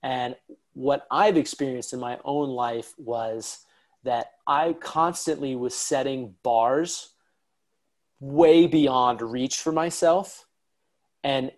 [0.03, 0.35] And
[0.73, 3.59] what I've experienced in my own life was
[4.03, 7.09] that I constantly was setting bars
[8.19, 10.45] way beyond reach for myself.
[11.23, 11.51] And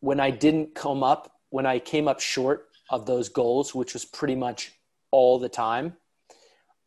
[0.00, 4.04] when I didn't come up, when I came up short of those goals, which was
[4.04, 4.72] pretty much
[5.10, 5.96] all the time,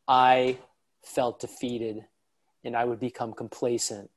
[0.07, 0.57] I
[1.03, 2.05] felt defeated
[2.63, 4.09] and I would become complacent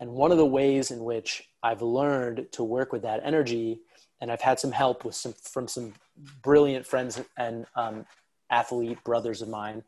[0.00, 3.80] and one of the ways in which I've learned to work with that energy,
[4.20, 5.94] and I've had some help with some from some
[6.42, 8.06] brilliant friends and um,
[8.50, 9.82] athlete brothers of mine,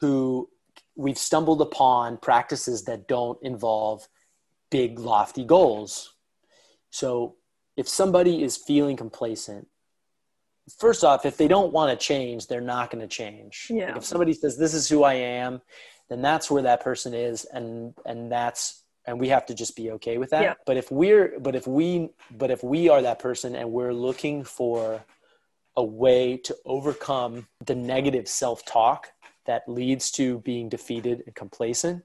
[0.00, 0.48] who
[0.96, 4.08] we've stumbled upon practices that don't involve
[4.70, 6.14] big lofty goals.
[6.90, 7.36] So
[7.76, 9.68] if somebody is feeling complacent,
[10.78, 13.68] first off, if they don't want to change, they're not going to change.
[13.70, 13.88] Yeah.
[13.88, 15.60] Like if somebody says this is who I am,
[16.08, 19.90] then that's where that person is, and and that's and we have to just be
[19.92, 20.54] okay with that yeah.
[20.66, 24.44] but if we're but if we but if we are that person and we're looking
[24.44, 25.02] for
[25.76, 29.08] a way to overcome the negative self-talk
[29.44, 32.02] that leads to being defeated and complacent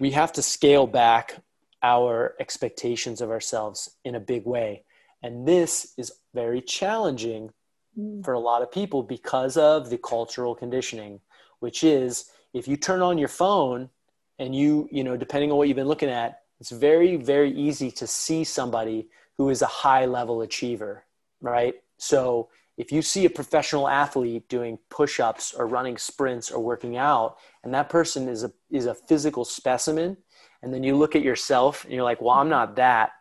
[0.00, 1.36] we have to scale back
[1.82, 4.82] our expectations of ourselves in a big way
[5.22, 7.50] and this is very challenging
[7.98, 8.24] mm.
[8.24, 11.20] for a lot of people because of the cultural conditioning
[11.60, 13.90] which is if you turn on your phone
[14.38, 17.90] and you you know depending on what you've been looking at it's very very easy
[17.90, 21.04] to see somebody who is a high level achiever
[21.42, 21.74] right?
[21.98, 27.36] So if you see a professional athlete doing push-ups or running sprints or working out
[27.62, 30.16] and that person is a is a physical specimen
[30.62, 33.12] and then you look at yourself and you're like well i'm not that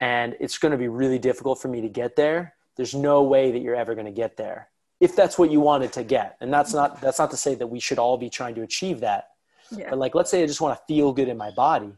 [0.00, 3.52] and it's going to be really difficult for me to get there there's no way
[3.52, 4.70] that you're ever going to get there
[5.00, 6.36] if that's what you wanted to get.
[6.40, 9.00] And that's not that's not to say that we should all be trying to achieve
[9.00, 9.30] that
[9.76, 9.90] Yeah.
[9.90, 11.92] But like, let's say I just want to feel good in my body.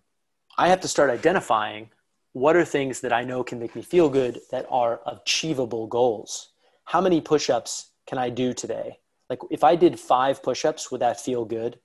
[0.58, 1.90] I have to start identifying
[2.32, 6.50] what are things that I know can make me feel good that are achievable goals.
[6.84, 8.98] How many push-ups can I do today?
[9.28, 11.78] Like if I did five push-ups, would that feel good?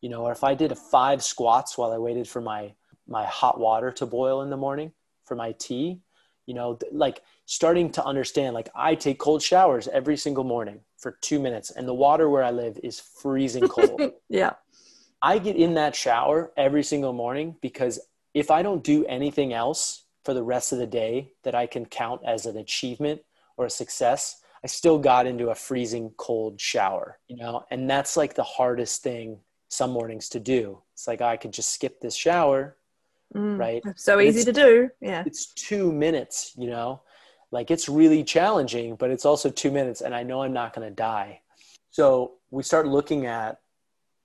[0.00, 2.74] You know, or if I did five squats while I waited for my
[3.06, 4.92] my hot water to boil in the morning
[5.24, 6.00] for my tea,
[6.46, 11.18] you know, like starting to understand like I take cold showers every single morning for
[11.20, 14.00] 2 minutes and the water where I live is freezing cold.
[14.28, 14.54] yeah.
[15.22, 18.00] I get in that shower every single morning because
[18.34, 21.84] if I don't do anything else for the rest of the day that I can
[21.84, 23.20] count as an achievement
[23.56, 28.16] or a success, I still got into a freezing cold shower, you know, and that's
[28.16, 30.82] like the hardest thing some mornings to do.
[30.94, 32.76] It's like I could just skip this shower,
[33.34, 33.58] Mm.
[33.60, 33.82] right?
[33.94, 34.90] So easy to do.
[35.00, 35.22] Yeah.
[35.24, 37.02] It's two minutes, you know,
[37.52, 40.88] like it's really challenging, but it's also two minutes, and I know I'm not going
[40.88, 41.40] to die.
[41.92, 43.60] So we start looking at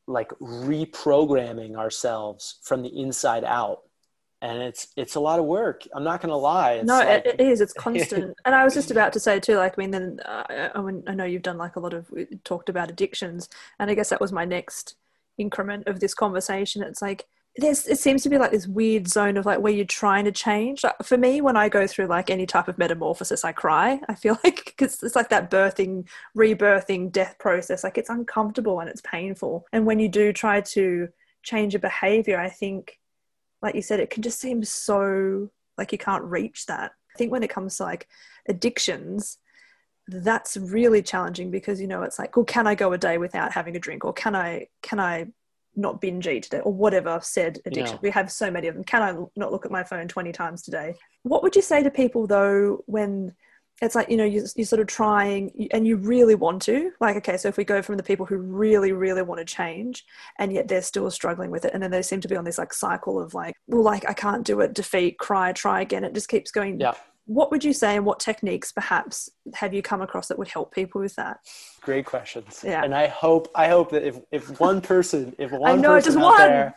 [0.07, 3.81] like reprogramming ourselves from the inside out
[4.41, 7.25] and it's it's a lot of work i'm not going to lie it's no, like,
[7.25, 7.61] it, is.
[7.61, 8.35] It's constant.
[8.45, 11.03] and I was just about to say too, like, I mean, then uh, I, mean,
[11.07, 12.11] I know you've done like a lot of
[12.43, 14.95] talked about addictions, and I guess that was my next
[15.37, 16.83] increment of this conversation.
[16.83, 17.25] It's like
[17.57, 20.31] there's it seems to be like this weird zone of like where you're trying to
[20.31, 20.83] change.
[20.83, 24.01] Like, for me, when I go through like any type of metamorphosis, I cry.
[24.09, 27.83] I feel like because it's like that birthing, rebirthing, death process.
[27.83, 29.65] Like it's uncomfortable and it's painful.
[29.71, 31.07] And when you do try to
[31.43, 32.99] change a behavior, I think
[33.61, 36.91] like you said, it can just seem so like you can't reach that.
[37.13, 38.07] I think when it comes to like
[38.49, 39.37] addictions,
[40.07, 43.53] that's really challenging because you know it's like, well, can I go a day without
[43.53, 45.27] having a drink, or can I can I
[45.75, 47.95] not binge eat today, or whatever I've said addiction.
[47.95, 48.01] Yeah.
[48.01, 48.83] We have so many of them.
[48.83, 50.95] Can I not look at my phone twenty times today?
[51.23, 53.33] What would you say to people though when
[53.81, 57.17] it's like you know you, you're sort of trying and you really want to like
[57.17, 60.05] okay so if we go from the people who really really want to change
[60.39, 62.57] and yet they're still struggling with it and then they seem to be on this
[62.57, 66.13] like cycle of like well like i can't do it defeat cry try again it
[66.13, 66.93] just keeps going Yeah.
[67.27, 70.73] What would you say and what techniques perhaps have you come across that would help
[70.73, 71.39] people with that?
[71.81, 72.61] Great questions.
[72.63, 72.83] Yeah.
[72.83, 76.23] and i hope i hope that if if one person if one know, person just
[76.23, 76.37] one.
[76.37, 76.75] there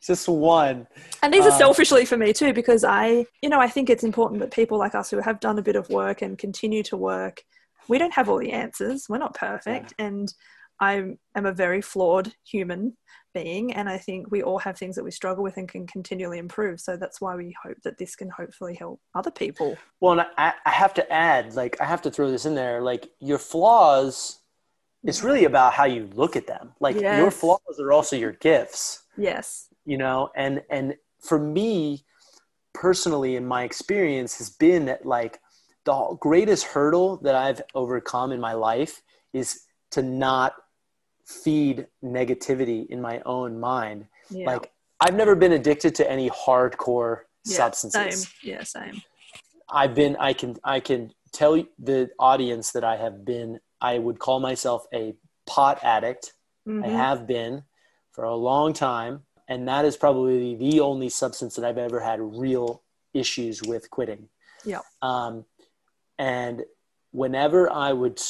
[0.00, 0.86] just one.
[1.22, 4.04] And these are Um, selfishly for me too because i you know i think it's
[4.04, 6.96] important that people like us who have done a bit of work and continue to
[6.96, 7.42] work
[7.88, 9.06] we don't have all the answers.
[9.08, 9.94] We're not perfect.
[9.98, 10.32] And
[10.80, 10.94] i
[11.34, 12.96] am a very flawed human
[13.34, 16.38] being and i think we all have things that we struggle with and can continually
[16.38, 16.80] improve.
[16.80, 19.76] So that's why we hope that this can hopefully help other people.
[20.00, 22.80] Well and I, I have to add like i have to throw this in there
[22.80, 24.40] like your flaws
[25.04, 25.46] it's really mm-hmm.
[25.46, 26.72] about how you look at them.
[26.80, 29.04] Like your flaws are also your gifts.
[29.16, 29.68] Yes.
[29.84, 32.04] You know and and for me
[32.74, 35.40] personally in my experience has been that like
[35.84, 40.54] the greatest hurdle that i've overcome in my life is to not
[41.28, 47.20] feed negativity in my own mind yeah like i've never been addicted to any hardcore
[47.44, 49.02] yeah, substances same yeah same
[49.70, 54.18] I've been I can I can tell the audience that I have been I would
[54.18, 55.14] call myself a
[55.46, 56.32] pot addict.
[56.66, 56.96] I Mhm.
[56.96, 57.64] have been
[58.12, 62.20] for a long time and that is probably the only substance that I've ever had
[62.20, 64.28] real issues with quitting.
[64.64, 64.80] Yeah.
[65.02, 65.44] Um,
[66.18, 66.64] and
[67.12, 68.20] whenever I would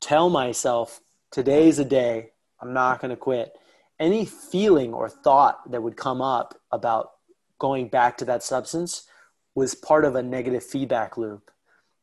[0.00, 2.32] tell myself today's a day,
[2.64, 3.52] I'm not going to quit.
[4.00, 7.10] Any feeling or thought that would come up about
[7.58, 9.06] going back to that substance
[9.54, 11.50] was part of a negative feedback loop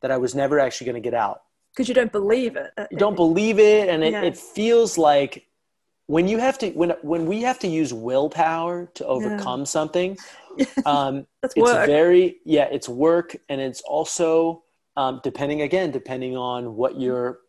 [0.01, 1.41] that I was never actually going to get out.
[1.73, 4.23] because you don't believe it You don't believe it, and it, Yeah.
[4.23, 5.47] it feels like
[6.07, 10.17] when you have to when when we have to use willpower to overcome something.
[10.85, 14.63] Um, it's work very yeah it's work and it's also
[14.97, 17.39] um, depending again depending on what your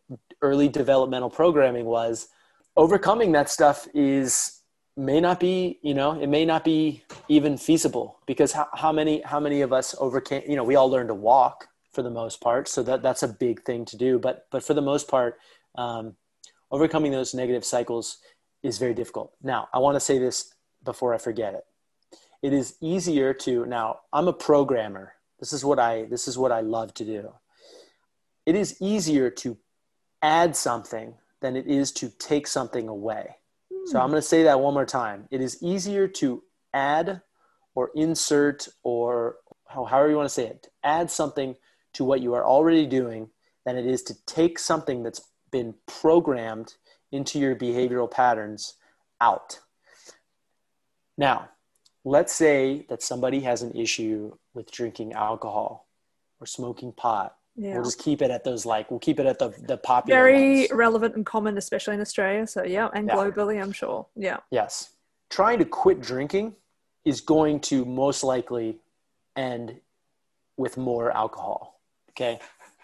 [0.41, 2.29] early developmental programming was
[2.75, 4.61] overcoming that stuff is
[4.95, 9.21] may not be you know it may not be even feasible because how, how many
[9.21, 12.41] how many of us overcame you know we all learned to walk for the most
[12.41, 12.67] part.
[12.67, 14.19] So that that's a big thing to do.
[14.19, 15.37] But but for the most part
[15.75, 16.15] um,
[16.71, 18.17] overcoming those negative cycles
[18.63, 19.31] is very difficult.
[19.41, 21.65] Now i want to say this before i forget it.
[22.41, 25.13] It is easier to now i'm a programmer.
[25.39, 27.33] This is what i this is what i love to do.
[28.45, 29.57] It is easier to
[30.21, 33.35] add something than it is to take something away.
[33.85, 34.13] So i'm hmm.
[34.13, 35.27] going to say that one more time.
[35.29, 36.41] It is easier to
[36.73, 37.21] add
[37.75, 39.37] or insert or
[39.67, 41.55] how- however you want to say it to add something
[41.93, 43.29] to what you are already doing
[43.65, 45.21] than it is to take something that's
[45.51, 46.75] been programmed
[47.11, 48.75] into your behavioral patterns
[49.19, 49.59] out.
[51.17, 51.49] Now
[52.05, 55.87] let's say that somebody has an issue with drinking alcohol
[56.39, 57.35] or smoking pot.
[57.55, 60.19] Yeah We'll just keep it at those like we'll keep it at the the popular
[60.19, 60.71] very ones.
[60.71, 63.15] relevant and common especially in australia so yeah and Yeah.
[63.15, 64.89] globally i'm sure yeah Yes.
[65.29, 66.55] trying to quit drinking
[67.05, 68.77] is going to most likely
[69.35, 69.79] end
[70.57, 71.81] with more alcohol.
[72.11, 72.39] Okay.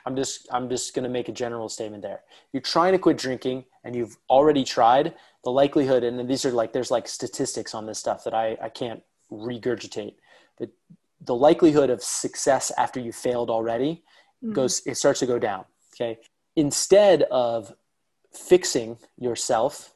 [0.05, 2.21] I'm just I'm just going to make a general statement there.
[2.51, 5.13] You're trying to quit drinking and you've already tried,
[5.43, 8.69] the likelihood and these are like there's like statistics on this stuff that I I
[8.69, 9.01] can't
[9.31, 10.15] regurgitate.
[10.57, 10.69] But
[11.21, 14.03] the likelihood of success after you failed already
[14.43, 14.53] mm-hmm.
[14.53, 16.19] goes it starts to go down, okay?
[16.55, 17.73] Instead of
[18.31, 19.93] fixing yourself,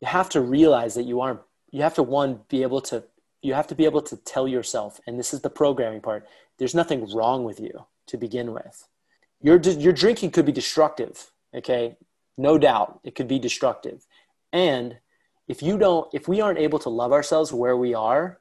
[0.00, 3.04] you have to realize that you aren't you have to one be able to
[3.42, 6.26] you have to be able to tell yourself and this is the programming part
[6.58, 8.86] there's nothing wrong with you to begin with
[9.42, 11.96] your, your drinking could be destructive okay
[12.36, 14.06] no doubt it could be destructive
[14.52, 14.96] and
[15.48, 18.40] if you don't if we aren't able to love ourselves where we are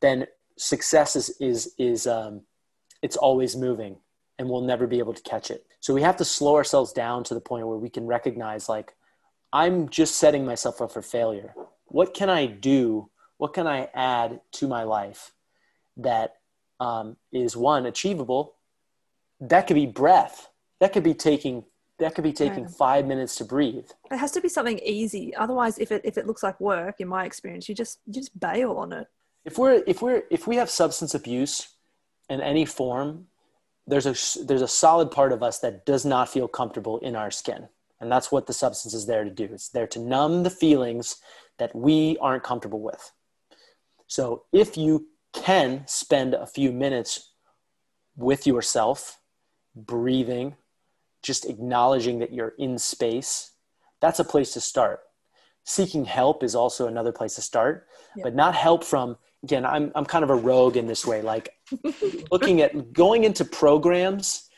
[0.00, 0.26] then
[0.56, 2.42] success is is is um,
[3.00, 3.96] it's always moving
[4.38, 5.66] and we'll never be able to catch it.
[5.80, 8.94] So we have to slow ourselves down to the point where we can recognize like
[9.52, 11.54] i'm just setting myself up for failure.
[11.86, 13.10] What can i do?
[13.36, 15.32] What can i add to my life
[15.96, 16.36] that
[16.80, 18.54] um, is one achievable?
[19.40, 20.48] That could be breath.
[20.80, 21.64] That could be taking
[21.98, 22.70] that could be taking yeah.
[22.70, 23.88] five minutes to breathe.
[24.10, 25.34] It has to be something easy.
[25.36, 28.38] Otherwise if it if it looks like work in my experience you just you just
[28.38, 29.06] bail on it.
[29.44, 31.68] If we're if we're if we have substance abuse
[32.28, 33.26] in any form
[33.86, 37.30] there's a there's a solid part of us that does not feel comfortable in our
[37.30, 37.68] skin.
[38.00, 39.44] And that's what the substance is there to do.
[39.44, 41.16] It's there to numb the feelings
[41.58, 43.12] that we aren't comfortable with.
[44.08, 47.32] So if you can spend a few minutes
[48.16, 49.18] with yourself
[49.74, 50.56] breathing
[51.22, 53.52] just acknowledging that you're in space
[54.00, 55.00] that's a place to start
[55.64, 57.86] seeking help is also another place to start
[58.22, 61.22] but not help from again i'm i'm kind of a rogue in this way.
[61.22, 61.54] Like
[62.30, 64.48] looking at going into programs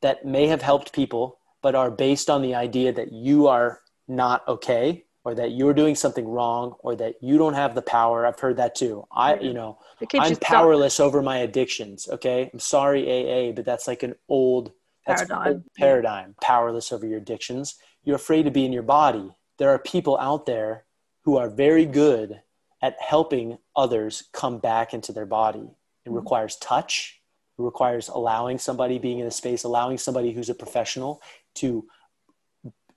[0.00, 4.46] that may have helped people but are based on the idea that you are not
[4.48, 8.26] okay or that you're doing something wrong or that you don't have the power.
[8.26, 9.06] I've heard that too.
[9.12, 9.78] I you know
[10.18, 12.50] i'm powerless over my addictions okay?
[12.52, 14.72] I'm sorry aa but that's like an old
[15.06, 15.64] that's paradigm.
[15.76, 17.76] paradigm, powerless over your addictions.
[18.04, 19.30] You're afraid to be in your body.
[19.62, 20.86] There are people out there
[21.20, 22.42] who are very good
[22.82, 25.60] at helping others come back into their body.
[25.60, 26.16] It mm-hmm.
[26.16, 27.20] requires touch.
[27.56, 31.22] It requires allowing somebody being in a space, allowing somebody who's a professional
[31.54, 31.86] to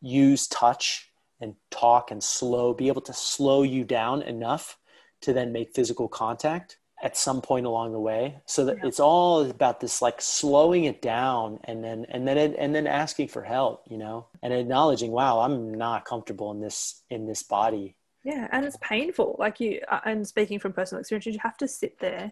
[0.02, 4.80] use touch and talk and slow, be able to slow you down enough
[5.22, 8.88] to then make physical contact at some point along the way so that yeah.
[8.88, 12.88] it's all about this like slowing it down and then and then it, and then
[12.88, 17.44] asking for help you know and acknowledging wow i'm not comfortable in this in this
[17.44, 21.58] body yeah and it's painful like you uh, and speaking from personal experience you have
[21.58, 22.32] to sit there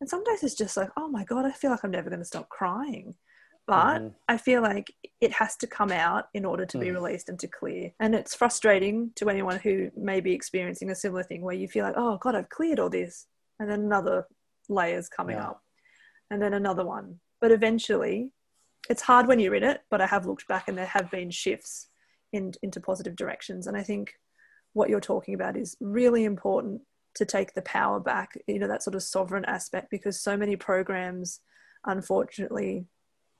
[0.00, 2.20] and some days it's just like oh my god i feel like i'm never going
[2.20, 3.14] to stop crying
[3.66, 4.08] but mm-hmm.
[4.28, 6.80] I feel like it has to come out in order to mm.
[6.80, 7.92] be released and to clear.
[8.00, 11.84] And it's frustrating to anyone who may be experiencing a similar thing where you feel
[11.84, 13.26] like, oh God, I've cleared all this
[13.60, 14.26] and then another
[14.68, 15.48] layers coming yeah.
[15.48, 15.62] up
[16.30, 18.32] and then another one but eventually
[18.88, 21.30] it's hard when you're in it but i have looked back and there have been
[21.30, 21.88] shifts
[22.32, 24.12] in, into positive directions and i think
[24.72, 26.80] what you're talking about is really important
[27.14, 30.56] to take the power back you know that sort of sovereign aspect because so many
[30.56, 31.40] programs
[31.86, 32.86] unfortunately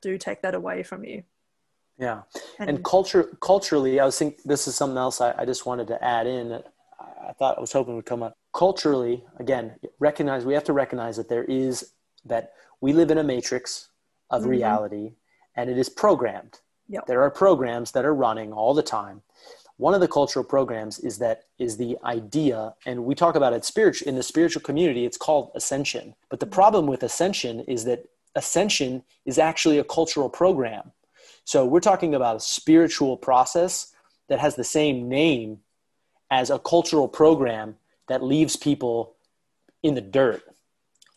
[0.03, 1.23] do take that away from you
[1.99, 2.23] yeah
[2.59, 5.87] and, and culture culturally i was thinking this is something else I, I just wanted
[5.89, 6.61] to add in
[7.31, 8.37] I thought I was hoping would come up.
[8.53, 11.93] Culturally, again, recognize we have to recognize that there is
[12.25, 13.89] that we live in a matrix
[14.31, 14.51] of mm-hmm.
[14.51, 15.13] reality
[15.57, 16.61] and it is programmed.
[16.89, 17.07] Yep.
[17.07, 19.23] There are programs that are running all the time.
[19.77, 23.65] One of the cultural programs is that is the idea, and we talk about it
[23.65, 26.15] spiritual in the spiritual community, it's called ascension.
[26.29, 26.55] But the mm-hmm.
[26.55, 30.93] problem with ascension is that ascension is actually a cultural program.
[31.45, 33.93] So we're talking about a spiritual process
[34.29, 35.61] that has the same name
[36.31, 37.77] as a cultural program
[38.11, 39.17] that leaves people
[39.83, 40.43] in the dirt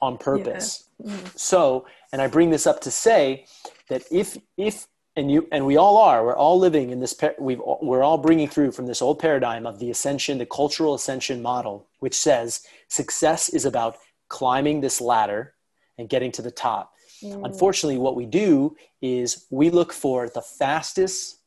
[0.02, 0.90] on purpose.
[1.04, 1.12] Yeah.
[1.12, 1.28] Mm-hmm.
[1.36, 3.46] So, and I bring this up to say
[3.90, 7.62] that if if and you and we all are we're all living in this we've
[7.82, 11.88] we're all bringing through from this old paradigm of the ascension the cultural ascension model
[12.00, 15.54] which says success is about climbing this ladder
[16.00, 17.46] and getting to the top mm.
[17.46, 21.38] unfortunately what we do is we look for the fastest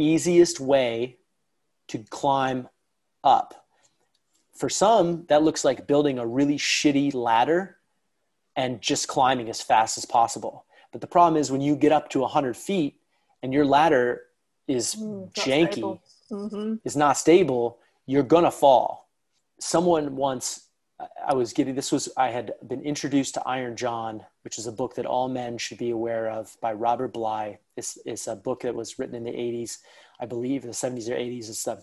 [0.00, 1.18] easiest way
[1.88, 2.68] to climb
[3.22, 3.66] up.
[4.60, 7.78] For some, that looks like building a really shitty ladder
[8.54, 10.66] and just climbing as fast as possible.
[10.92, 13.00] But the problem is when you get up to 100 feet
[13.42, 14.24] and your ladder
[14.68, 15.98] is mm, janky,
[16.30, 16.74] mm-hmm.
[16.84, 19.08] is not stable, you're going to fall.
[19.60, 20.66] Someone once,
[21.26, 24.72] I was getting this was, I had been introduced to Iron John, which is a
[24.72, 27.60] book that all men should be aware of by Robert Bly.
[27.78, 29.78] It's, it's a book that was written in the 80s
[30.20, 31.48] I believe, the 70s or 80s.
[31.48, 31.82] It's the,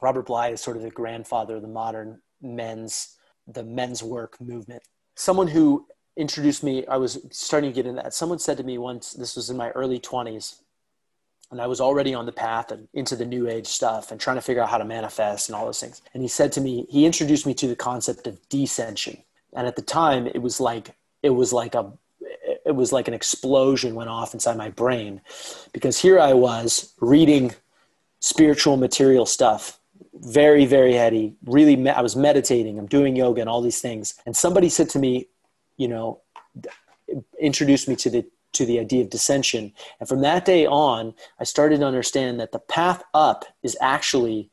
[0.00, 4.82] Robert Bly is sort of the grandfather of the modern men's the men's work movement.
[5.14, 5.86] Someone who
[6.16, 8.12] introduced me, I was starting to get into that.
[8.12, 10.60] Someone said to me once, this was in my early 20s,
[11.50, 14.36] and I was already on the path and into the new age stuff and trying
[14.36, 16.02] to figure out how to manifest and all those things.
[16.12, 19.22] And he said to me, he introduced me to the concept of descension.
[19.54, 21.90] And at the time, it was like it was like a
[22.66, 25.22] it was like an explosion went off inside my brain
[25.72, 27.54] because here I was reading
[28.20, 29.77] spiritual material stuff
[30.14, 34.14] very very heady really me- i was meditating i'm doing yoga and all these things
[34.26, 35.28] and somebody said to me
[35.76, 36.20] you know
[37.40, 41.44] introduced me to the to the idea of descension and from that day on i
[41.44, 44.50] started to understand that the path up is actually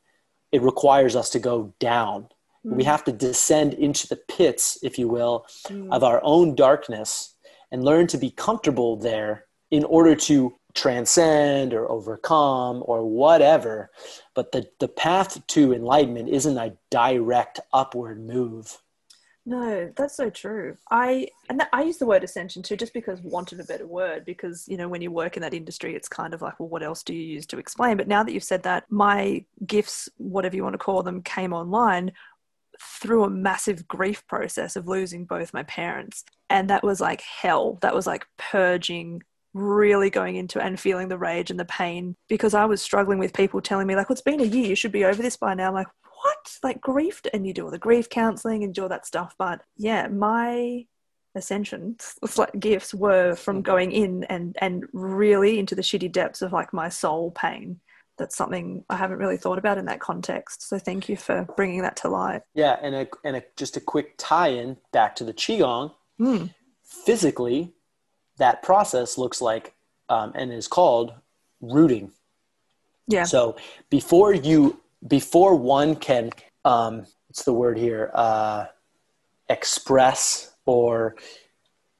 [0.51, 2.27] it requires us to go down
[2.65, 2.75] mm.
[2.75, 5.91] we have to descend into the pits if you will mm.
[5.91, 7.35] of our own darkness
[7.71, 13.89] and learn to be comfortable there in order to transcend or overcome or whatever.
[14.33, 18.77] But the, the path to enlightenment isn't a direct upward move.
[19.47, 20.75] No, that's so true.
[20.89, 23.85] I and that, I use the word ascension too, just because want of a better
[23.85, 24.25] word.
[24.25, 26.81] Because you know, when you work in that industry, it's kind of like, well, what
[26.81, 27.95] else do you use to explain?
[27.95, 31.53] But now that you've said that, my gifts, whatever you want to call them, came
[31.53, 32.11] online
[32.81, 36.25] through a massive grief process of losing both my parents.
[36.49, 37.77] And that was like hell.
[37.81, 39.21] That was like purging,
[39.55, 43.33] really going into and feeling the rage and the pain because I was struggling with
[43.33, 45.53] people telling me, like, well, it's been a year, you should be over this by
[45.53, 45.69] now.
[45.69, 45.87] I'm like,
[46.23, 46.57] what?
[46.61, 47.21] Like, grief?
[47.33, 49.33] And you do all the grief counseling and do all that stuff.
[49.39, 50.85] But yeah, my
[51.35, 56.53] ascensions like gifts were from going in and and really into the shitty depths of
[56.53, 57.81] like my soul pain
[58.17, 60.67] that's something I haven't really thought about in that context.
[60.67, 62.43] So thank you for bringing that to light.
[62.53, 65.93] Yeah, and a, and a, just a quick tie-in back to the qigong.
[66.19, 66.53] Mm.
[66.83, 67.73] Physically,
[68.37, 69.73] that process looks like
[70.09, 71.13] um, and is called
[71.61, 72.11] rooting.
[73.07, 73.23] Yeah.
[73.23, 73.55] So
[73.89, 76.31] before you before one can
[76.63, 78.65] um, what's the word here uh,
[79.49, 81.15] express or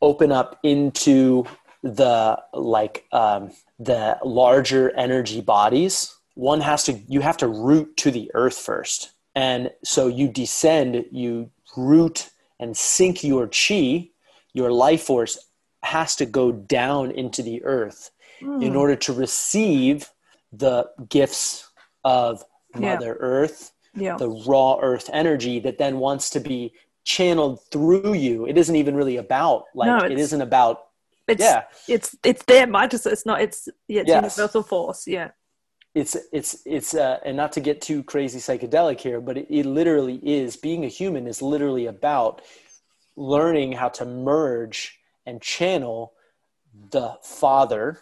[0.02, 1.46] open up into
[1.84, 8.12] the like um, the larger energy bodies one has to you have to root to
[8.12, 12.30] the earth first and so you descend you root
[12.60, 14.10] and sink your chi
[14.54, 15.38] your life force
[15.86, 18.12] has to go down into the earth
[18.42, 18.64] mm.
[18.64, 20.10] in order to receive
[20.52, 21.70] the gifts
[22.04, 22.44] of
[22.76, 23.26] mother yeah.
[23.28, 24.18] earth yeah.
[24.18, 26.74] the raw earth energy that then wants to be
[27.04, 30.86] channeled through you it isn't even really about like no, it isn't about
[31.28, 33.42] it's, yeah, it's it's there, might just it's not.
[33.42, 34.38] It's yeah, it's yes.
[34.38, 35.08] universal force.
[35.08, 35.32] Yeah,
[35.96, 39.66] it's it's it's uh, and not to get too crazy psychedelic here, but it, it
[39.66, 42.42] literally is being a human is literally about
[43.16, 46.14] learning how to merge and channel
[46.92, 48.00] the father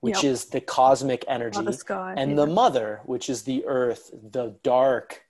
[0.00, 0.32] which yep.
[0.32, 2.36] is the cosmic energy the sky, and yeah.
[2.36, 5.22] the mother which is the earth the dark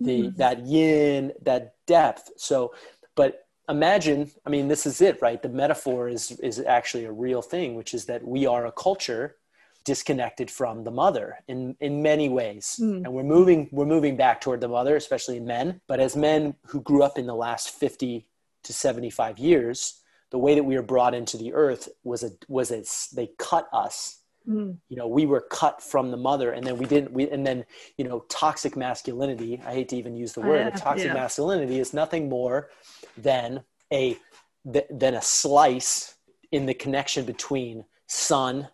[0.00, 0.36] the mm-hmm.
[0.36, 2.72] that yin that depth so
[3.16, 7.42] but imagine i mean this is it right the metaphor is is actually a real
[7.42, 9.36] thing which is that we are a culture
[9.84, 12.96] disconnected from the mother in in many ways mm.
[12.96, 16.80] and we're moving we're moving back toward the mother especially men but as men who
[16.82, 18.26] grew up in the last 50
[18.64, 22.70] to 75 years the way that we were brought into the earth was a was
[22.70, 22.82] a
[23.14, 24.76] they cut us mm.
[24.88, 27.64] you know we were cut from the mother and then we didn't we and then
[27.96, 31.14] you know toxic masculinity i hate to even use the word uh, toxic yeah.
[31.14, 32.68] masculinity is nothing more
[33.16, 33.62] than
[33.92, 34.16] a
[34.64, 36.14] than a slice
[36.52, 38.68] in the connection between son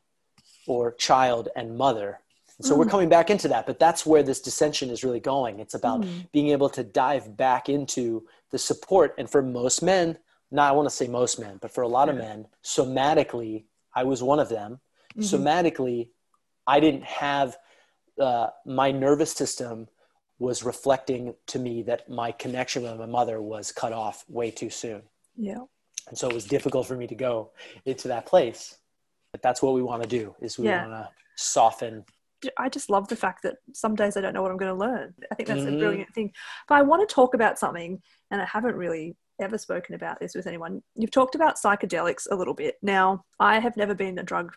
[0.67, 2.21] or child and mother
[2.61, 2.79] so mm.
[2.79, 6.01] we're coming back into that but that's where this descension is really going it's about
[6.01, 6.31] mm.
[6.33, 10.17] being able to dive back into the support and for most men
[10.55, 12.15] not i want to say most men but for a lot yeah.
[12.15, 14.81] of men somatically i was one of them
[15.17, 15.23] mm-hmm.
[15.23, 16.09] somatically
[16.67, 17.57] i didn't have
[18.21, 19.89] uh, my nervous system
[20.39, 24.71] was reflecting to me that my connection with my mother was cut off way too
[24.71, 25.03] soon.
[25.37, 25.61] Yeah.
[26.09, 27.53] And so it was difficult for me to go
[27.87, 28.77] into that place.
[29.33, 30.87] But that's what we want to do is we yeah.
[30.87, 32.05] want to soften.
[32.59, 34.79] I just love the fact that some days I don't know what I'm going to
[34.79, 35.15] learn.
[35.33, 35.77] I think that's mm-hmm.
[35.77, 36.33] a brilliant thing.
[36.69, 40.35] But I want to talk about something, and I haven't really ever spoken about this
[40.35, 40.83] with anyone.
[40.95, 42.77] You've talked about psychedelics a little bit.
[42.83, 44.55] Now, I have never been a drug,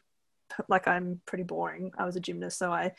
[0.67, 1.91] like I'm pretty boring.
[1.97, 2.93] I was a gymnast, so I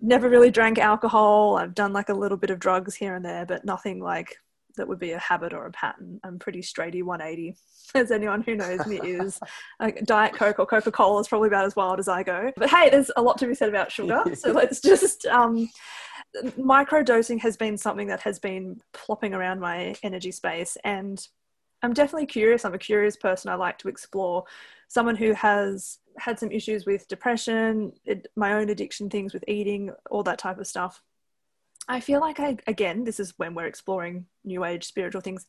[0.00, 1.56] never really drank alcohol.
[1.56, 4.36] I've done like a little bit of drugs here and there, but nothing like
[4.76, 6.20] that would be a habit or a pattern.
[6.22, 7.56] I'm pretty straighty 180,
[7.94, 9.40] as anyone who knows me is.
[9.78, 12.50] Like Diet Coke or Coca Cola is probably about as wild as I go.
[12.56, 14.24] But hey, there's a lot to be said about sugar.
[14.34, 15.26] So let's just.
[15.26, 15.68] Um,
[16.58, 21.26] microdosing has been something that has been plopping around my energy space and
[21.82, 22.64] I'm definitely curious.
[22.64, 23.50] I'm a curious person.
[23.50, 24.44] I like to explore.
[24.88, 29.90] Someone who has had some issues with depression, it, my own addiction things with eating,
[30.10, 31.02] all that type of stuff.
[31.88, 35.46] I feel like I again, this is when we're exploring new age spiritual things.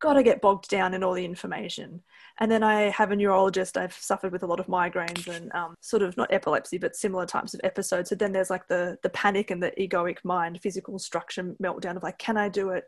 [0.00, 2.02] Got to get bogged down in all the information,
[2.38, 3.78] and then I have a neurologist.
[3.78, 7.24] I've suffered with a lot of migraines and um, sort of not epilepsy, but similar
[7.24, 8.10] types of episodes.
[8.10, 12.02] So then there's like the the panic and the egoic mind, physical structure meltdown of
[12.02, 12.84] like, can I do it?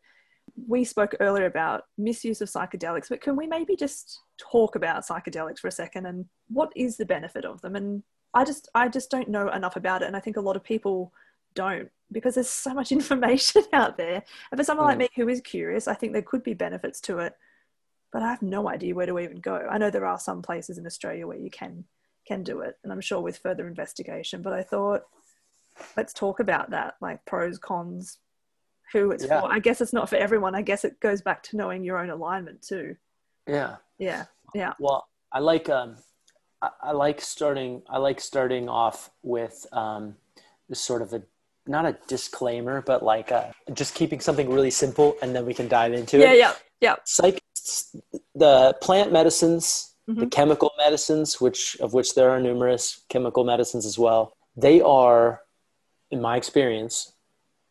[0.66, 5.60] We spoke earlier about misuse of psychedelics, but can we maybe just talk about psychedelics
[5.60, 7.74] for a second and what is the benefit of them?
[7.74, 8.02] And
[8.34, 10.64] I just I just don't know enough about it, and I think a lot of
[10.64, 11.12] people
[11.54, 14.22] don't because there's so much information out there.
[14.50, 14.90] And for someone mm.
[14.90, 17.34] like me who is curious, I think there could be benefits to it,
[18.12, 19.66] but I have no idea where to even go.
[19.70, 21.84] I know there are some places in Australia where you can
[22.26, 24.42] can do it, and I'm sure with further investigation.
[24.42, 25.02] But I thought,
[25.96, 28.18] let's talk about that, like pros, cons,
[28.92, 29.40] who it's yeah.
[29.40, 29.52] for.
[29.52, 30.54] I guess it's not for everyone.
[30.54, 32.96] I guess it goes back to knowing your own alignment too.
[33.46, 33.76] Yeah.
[33.98, 34.24] Yeah.
[34.54, 34.74] Yeah.
[34.78, 35.96] Well, I like um,
[36.62, 37.82] I, I like starting.
[37.88, 40.16] I like starting off with um,
[40.72, 41.22] sort of a
[41.68, 45.68] not a disclaimer, but like uh, just keeping something really simple, and then we can
[45.68, 46.38] dive into yeah, it.
[46.38, 46.96] Yeah, yeah, yeah.
[47.04, 47.40] Psych,
[48.34, 50.20] the plant medicines, mm-hmm.
[50.20, 54.32] the chemical medicines, which of which there are numerous chemical medicines as well.
[54.56, 55.42] They are,
[56.10, 57.12] in my experience,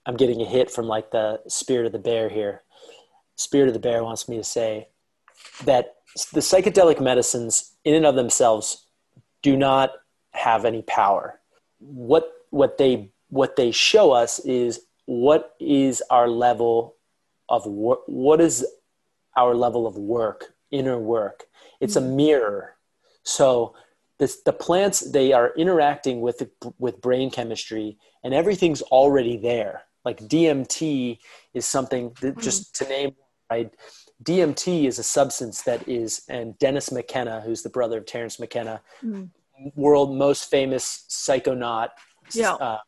[0.05, 2.63] I'm getting a hit from like the spirit of the bear here.
[3.35, 4.87] Spirit of the bear wants me to say
[5.65, 5.95] that
[6.33, 8.87] the psychedelic medicines, in and of themselves,
[9.41, 9.91] do not
[10.31, 11.39] have any power.
[11.79, 16.95] What what they what they show us is what is our level
[17.49, 18.65] of work what is
[19.35, 21.45] our level of work inner work
[21.79, 22.15] it's a mm-hmm.
[22.15, 22.75] mirror
[23.23, 23.73] so
[24.19, 26.47] this, the plants they are interacting with
[26.77, 31.19] with brain chemistry and everything's already there like dmt
[31.53, 32.41] is something that mm-hmm.
[32.41, 33.15] just to name
[33.49, 33.73] right
[34.23, 38.81] dmt is a substance that is and dennis mckenna who's the brother of terence mckenna
[39.01, 39.29] mm.
[39.75, 41.89] world most famous psychonaut
[42.33, 42.53] yeah.
[42.53, 42.79] Uh,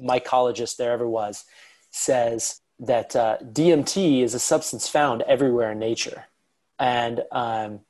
[0.00, 1.44] mycologist there ever was,
[1.90, 6.24] says that uh, DMT is a substance found everywhere in nature,
[6.78, 7.80] and um,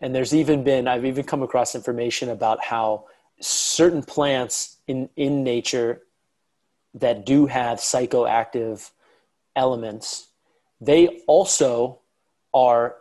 [0.00, 3.06] and there's even been I've even come across information about how
[3.40, 6.02] certain plants in in nature
[6.94, 8.90] that do have psychoactive
[9.56, 10.28] elements,
[10.80, 11.98] they also
[12.54, 12.96] are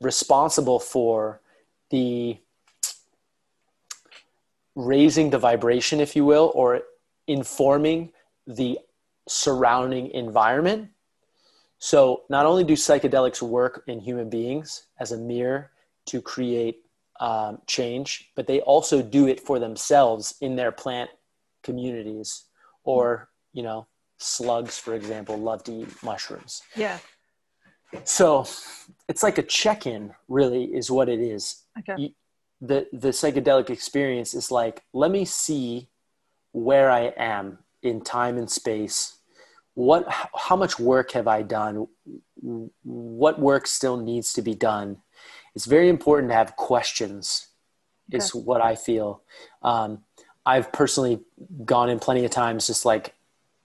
[0.00, 1.40] responsible for
[1.90, 2.38] the
[4.74, 6.82] raising the vibration, if you will, or
[7.28, 8.10] informing
[8.46, 8.78] the
[9.28, 10.88] surrounding environment.
[11.78, 15.70] So, not only do psychedelics work in human beings as a mirror
[16.06, 16.80] to create
[17.20, 21.10] um, change, but they also do it for themselves in their plant
[21.62, 22.44] communities.
[22.82, 26.62] Or, you know, slugs, for example, love to eat mushrooms.
[26.74, 26.98] Yeah.
[28.04, 28.46] So,
[29.08, 31.62] it's like a check in, really, is what it is.
[31.78, 32.02] Okay.
[32.02, 32.10] You,
[32.60, 35.88] the, the psychedelic experience is like, let me see
[36.52, 39.18] where I am in time and space.
[39.74, 41.86] What, how much work have I done?
[42.82, 44.98] What work still needs to be done?
[45.54, 47.48] It's very important to have questions.
[48.10, 48.24] Okay.
[48.24, 49.22] Is what I feel.
[49.62, 50.02] Um,
[50.46, 51.20] I've personally
[51.66, 53.14] gone in plenty of times, just like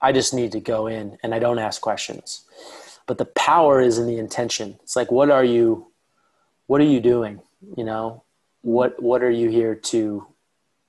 [0.02, 2.44] I just need to go in and I don't ask questions.
[3.06, 4.78] But the power is in the intention.
[4.82, 5.90] It's like, what are you,
[6.66, 7.40] what are you doing?
[7.74, 8.24] You know,
[8.60, 10.26] what what are you here to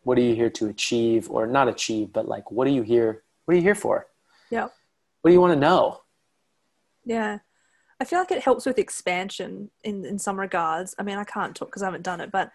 [0.06, 3.24] what are you here to achieve or not achieve but like what are you here
[3.46, 4.08] what are you here for?
[4.50, 4.70] Yeah
[5.26, 6.02] what do you want to know?
[7.04, 7.40] Yeah.
[8.00, 10.94] I feel like it helps with expansion in in some regards.
[11.00, 12.52] I mean i can't talk because i haven't done it but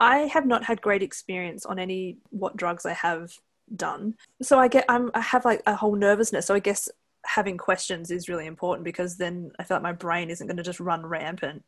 [0.00, 3.32] i have not had great experience on any what drugs i have
[3.76, 4.14] done.
[4.42, 6.46] So i get i'm i have like a whole nervousness.
[6.46, 6.88] So i guess
[7.24, 10.62] having questions is really important because then i feel like my brain isn't going to
[10.62, 11.62] just run rampant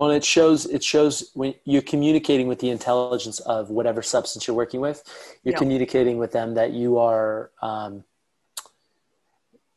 [0.00, 4.56] well, it shows it shows when you're communicating with the intelligence of whatever substance you're
[4.56, 5.04] working with,
[5.44, 8.02] you're communicating with them that you are um,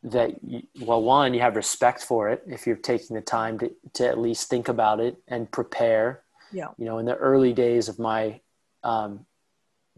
[0.03, 3.71] that you, well, one, you have respect for it if you're taking the time to
[3.95, 6.23] to at least think about it and prepare.
[6.53, 6.67] Yeah.
[6.77, 8.39] You know, in the early days of my
[8.81, 9.25] um,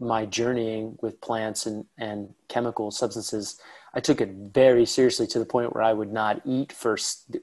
[0.00, 3.60] my journeying with plants and and chemical substances,
[3.96, 6.98] I took it very seriously to the point where I would not eat for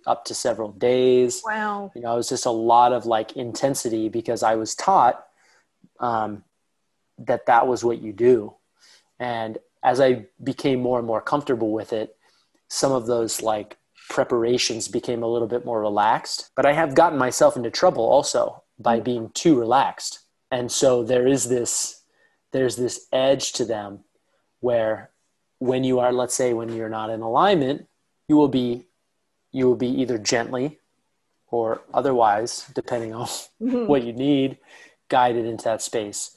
[0.06, 1.42] up to several days.
[1.44, 1.92] Wow.
[1.96, 5.26] You know, it was just a lot of like intensity because I was taught
[6.00, 6.44] um,
[7.18, 8.54] that that was what you do.
[9.20, 12.16] And as I became more and more comfortable with it,
[12.68, 13.78] some of those like
[14.10, 16.52] preparations became a little bit more relaxed.
[16.56, 19.04] But I have gotten myself into trouble also by mm.
[19.04, 20.20] being too relaxed.
[20.52, 22.04] And so there is this,
[22.52, 24.02] there's this edge to them
[24.60, 25.10] where
[25.64, 27.88] when you are let's say when you're not in alignment
[28.28, 28.86] you will be
[29.52, 30.80] you will be either gently
[31.48, 33.86] or otherwise depending on mm-hmm.
[33.86, 34.58] what you need
[35.10, 36.36] guided into that space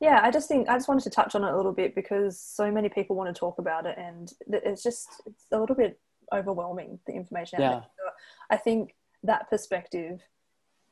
[0.00, 2.38] Yeah, I just think I just wanted to touch on it a little bit because
[2.38, 5.98] so many people want to talk about it, and it's just it's a little bit
[6.32, 7.60] overwhelming the information.
[7.60, 7.80] Yeah.
[7.80, 8.04] So
[8.50, 10.20] I think that perspective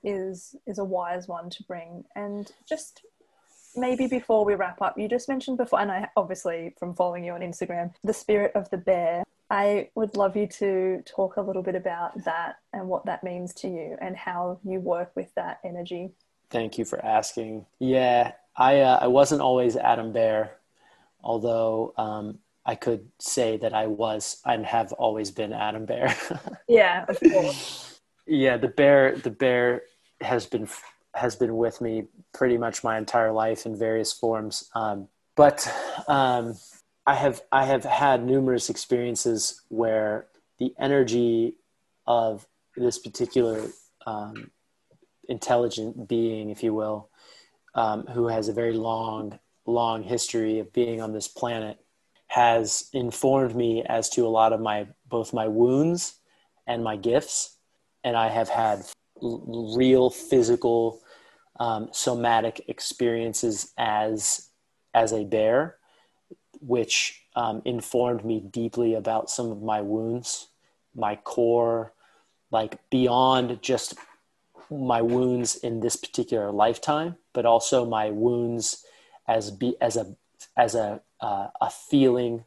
[0.03, 3.03] is is a wise one to bring, and just
[3.77, 7.33] maybe before we wrap up, you just mentioned before, and I obviously from following you
[7.33, 9.25] on Instagram, the spirit of the bear.
[9.51, 13.53] I would love you to talk a little bit about that and what that means
[13.55, 16.13] to you and how you work with that energy.
[16.51, 17.67] Thank you for asking.
[17.79, 20.57] Yeah, I uh, I wasn't always Adam Bear,
[21.23, 26.15] although um, I could say that I was and have always been Adam Bear.
[26.69, 28.01] yeah, of course.
[28.27, 29.83] Yeah, the bear the bear
[30.21, 30.69] has been
[31.15, 34.69] has been with me pretty much my entire life in various forms.
[34.75, 35.67] Um, but
[36.09, 36.55] um,
[37.07, 40.27] I have I have had numerous experiences where
[40.59, 41.57] the energy
[42.07, 42.47] of
[42.77, 43.67] this particular
[44.07, 44.51] um,
[45.29, 47.09] intelligent being, if you will,
[47.75, 51.79] um, who has a very long long history of being on this planet,
[52.27, 56.21] has informed me as to a lot of my both my wounds
[56.67, 57.57] and my gifts,
[58.03, 58.85] and I have had
[59.21, 61.01] real physical
[61.61, 64.49] um, somatic experiences as
[64.95, 65.77] as a bear,
[66.61, 70.49] which um, informed me deeply about some of my wounds,
[70.95, 71.93] my core,
[72.51, 73.95] like beyond just
[74.71, 78.85] my wounds in this particular lifetime, but also my wounds
[79.27, 80.15] as be as a
[80.57, 82.45] as a uh, a feeling,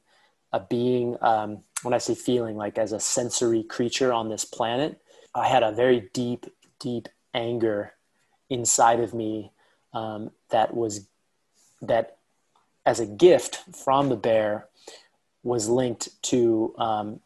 [0.53, 1.17] a being.
[1.21, 5.01] Um, when I say feeling, like as a sensory creature on this planet,
[5.35, 6.45] I had a very deep,
[6.79, 7.93] deep anger
[8.49, 9.51] inside of me
[9.93, 11.07] um, that was
[11.81, 12.17] that
[12.85, 14.67] as a gift from the bear
[15.43, 17.19] was linked to um,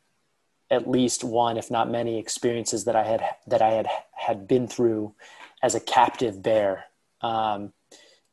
[0.69, 4.67] at least one, if not many, experiences that I had that I had had been
[4.67, 5.13] through
[5.61, 6.85] as a captive bear,
[7.21, 7.73] um,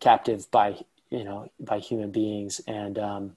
[0.01, 0.77] captive by
[1.11, 3.37] you know by human beings, and um,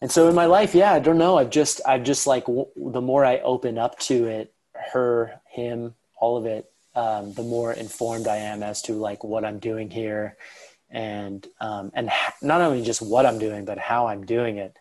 [0.00, 1.38] and so in my life, yeah, I don't know.
[1.38, 4.52] I've just I've just like w- the more I open up to it,
[4.92, 9.44] her, him, all of it, um, the more informed I am as to like what
[9.44, 10.36] I'm doing here,
[10.90, 12.10] and um, and
[12.42, 14.76] not only just what I'm doing, but how I'm doing it.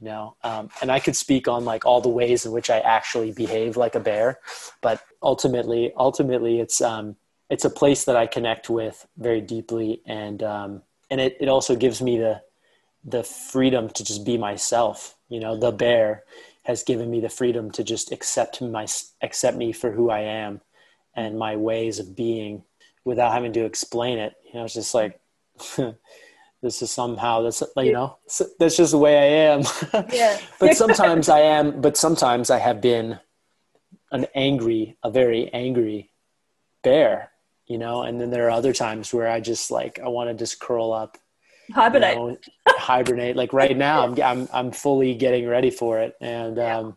[0.00, 2.80] You know, um, and I could speak on like all the ways in which I
[2.80, 4.40] actually behave like a bear,
[4.80, 7.16] but ultimately, ultimately, it's um,
[7.48, 11.76] it's a place that I connect with very deeply, and um, and it it also
[11.76, 12.42] gives me the
[13.04, 15.14] the freedom to just be myself.
[15.28, 16.24] You know, the bear
[16.64, 18.86] has given me the freedom to just accept my
[19.22, 20.60] accept me for who I am
[21.14, 22.64] and my ways of being
[23.04, 24.34] without having to explain it.
[24.46, 25.20] You know, it's just like
[26.62, 28.18] this is somehow that's you know
[28.58, 29.62] that's just the way I am.
[30.12, 30.38] Yeah.
[30.60, 31.80] but sometimes I am.
[31.80, 33.18] But sometimes I have been
[34.10, 36.10] an angry, a very angry
[36.82, 37.30] bear.
[37.66, 40.34] You know, and then there are other times where I just like I want to
[40.34, 41.16] just curl up,
[41.72, 42.36] hibernate, you know,
[42.66, 43.36] hibernate.
[43.36, 46.78] Like right now, I'm I'm I'm fully getting ready for it, and yeah.
[46.78, 46.96] um,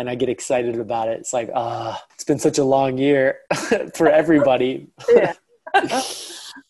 [0.00, 1.20] and I get excited about it.
[1.20, 3.40] It's like, ah, oh, it's been such a long year
[3.94, 4.88] for everybody.
[5.12, 5.34] yeah.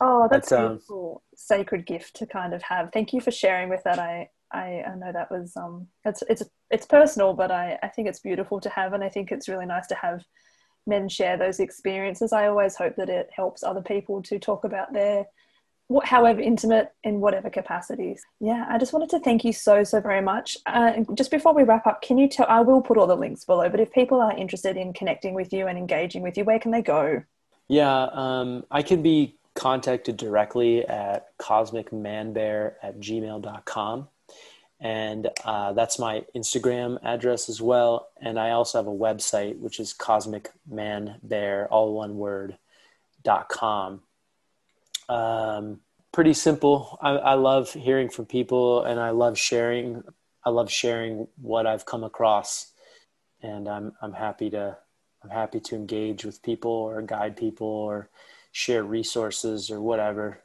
[0.00, 1.22] oh, that's but, um, beautiful.
[1.36, 2.90] Sacred gift to kind of have.
[2.92, 4.00] Thank you for sharing with that.
[4.00, 8.08] I, I, I know that was um, it's it's it's personal, but I I think
[8.08, 10.24] it's beautiful to have, and I think it's really nice to have
[10.88, 12.32] men share those experiences.
[12.32, 15.26] I always hope that it helps other people to talk about their
[16.04, 18.22] however intimate in whatever capacities.
[18.38, 20.56] Yeah, I just wanted to thank you so, so very much.
[20.66, 23.44] Uh, just before we wrap up, can you tell, I will put all the links
[23.44, 26.58] below, but if people are interested in connecting with you and engaging with you, where
[26.58, 27.22] can they go?
[27.68, 34.08] Yeah, um, I can be contacted directly at cosmicmanbear at gmail.com.
[34.82, 38.08] And uh, that's my Instagram address as well.
[38.20, 42.56] And I also have a website, which is cosmicmanbear, all one word,
[43.22, 44.00] dot com
[45.10, 45.80] um,
[46.12, 46.98] pretty simple.
[47.02, 50.02] I, I love hearing from people, and I love sharing.
[50.44, 52.72] I love sharing what I've come across,
[53.42, 54.78] and I'm I'm happy to
[55.22, 58.08] I'm happy to engage with people or guide people or
[58.52, 60.40] share resources or whatever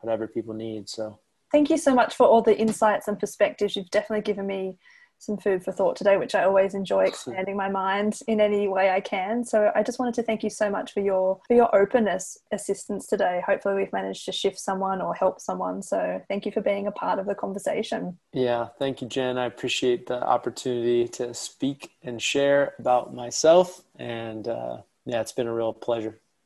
[0.00, 0.88] whatever people need.
[0.88, 1.20] So
[1.52, 3.76] thank you so much for all the insights and perspectives.
[3.76, 4.78] You've definitely given me
[5.18, 8.90] some food for thought today, which I always enjoy expanding my mind in any way
[8.90, 9.44] I can.
[9.44, 13.06] So I just wanted to thank you so much for your for your openness assistance
[13.06, 13.42] today.
[13.46, 15.82] Hopefully we've managed to shift someone or help someone.
[15.82, 18.18] So thank you for being a part of the conversation.
[18.32, 19.38] Yeah, thank you, Jen.
[19.38, 23.82] I appreciate the opportunity to speak and share about myself.
[23.98, 26.20] And uh, yeah, it's been a real pleasure.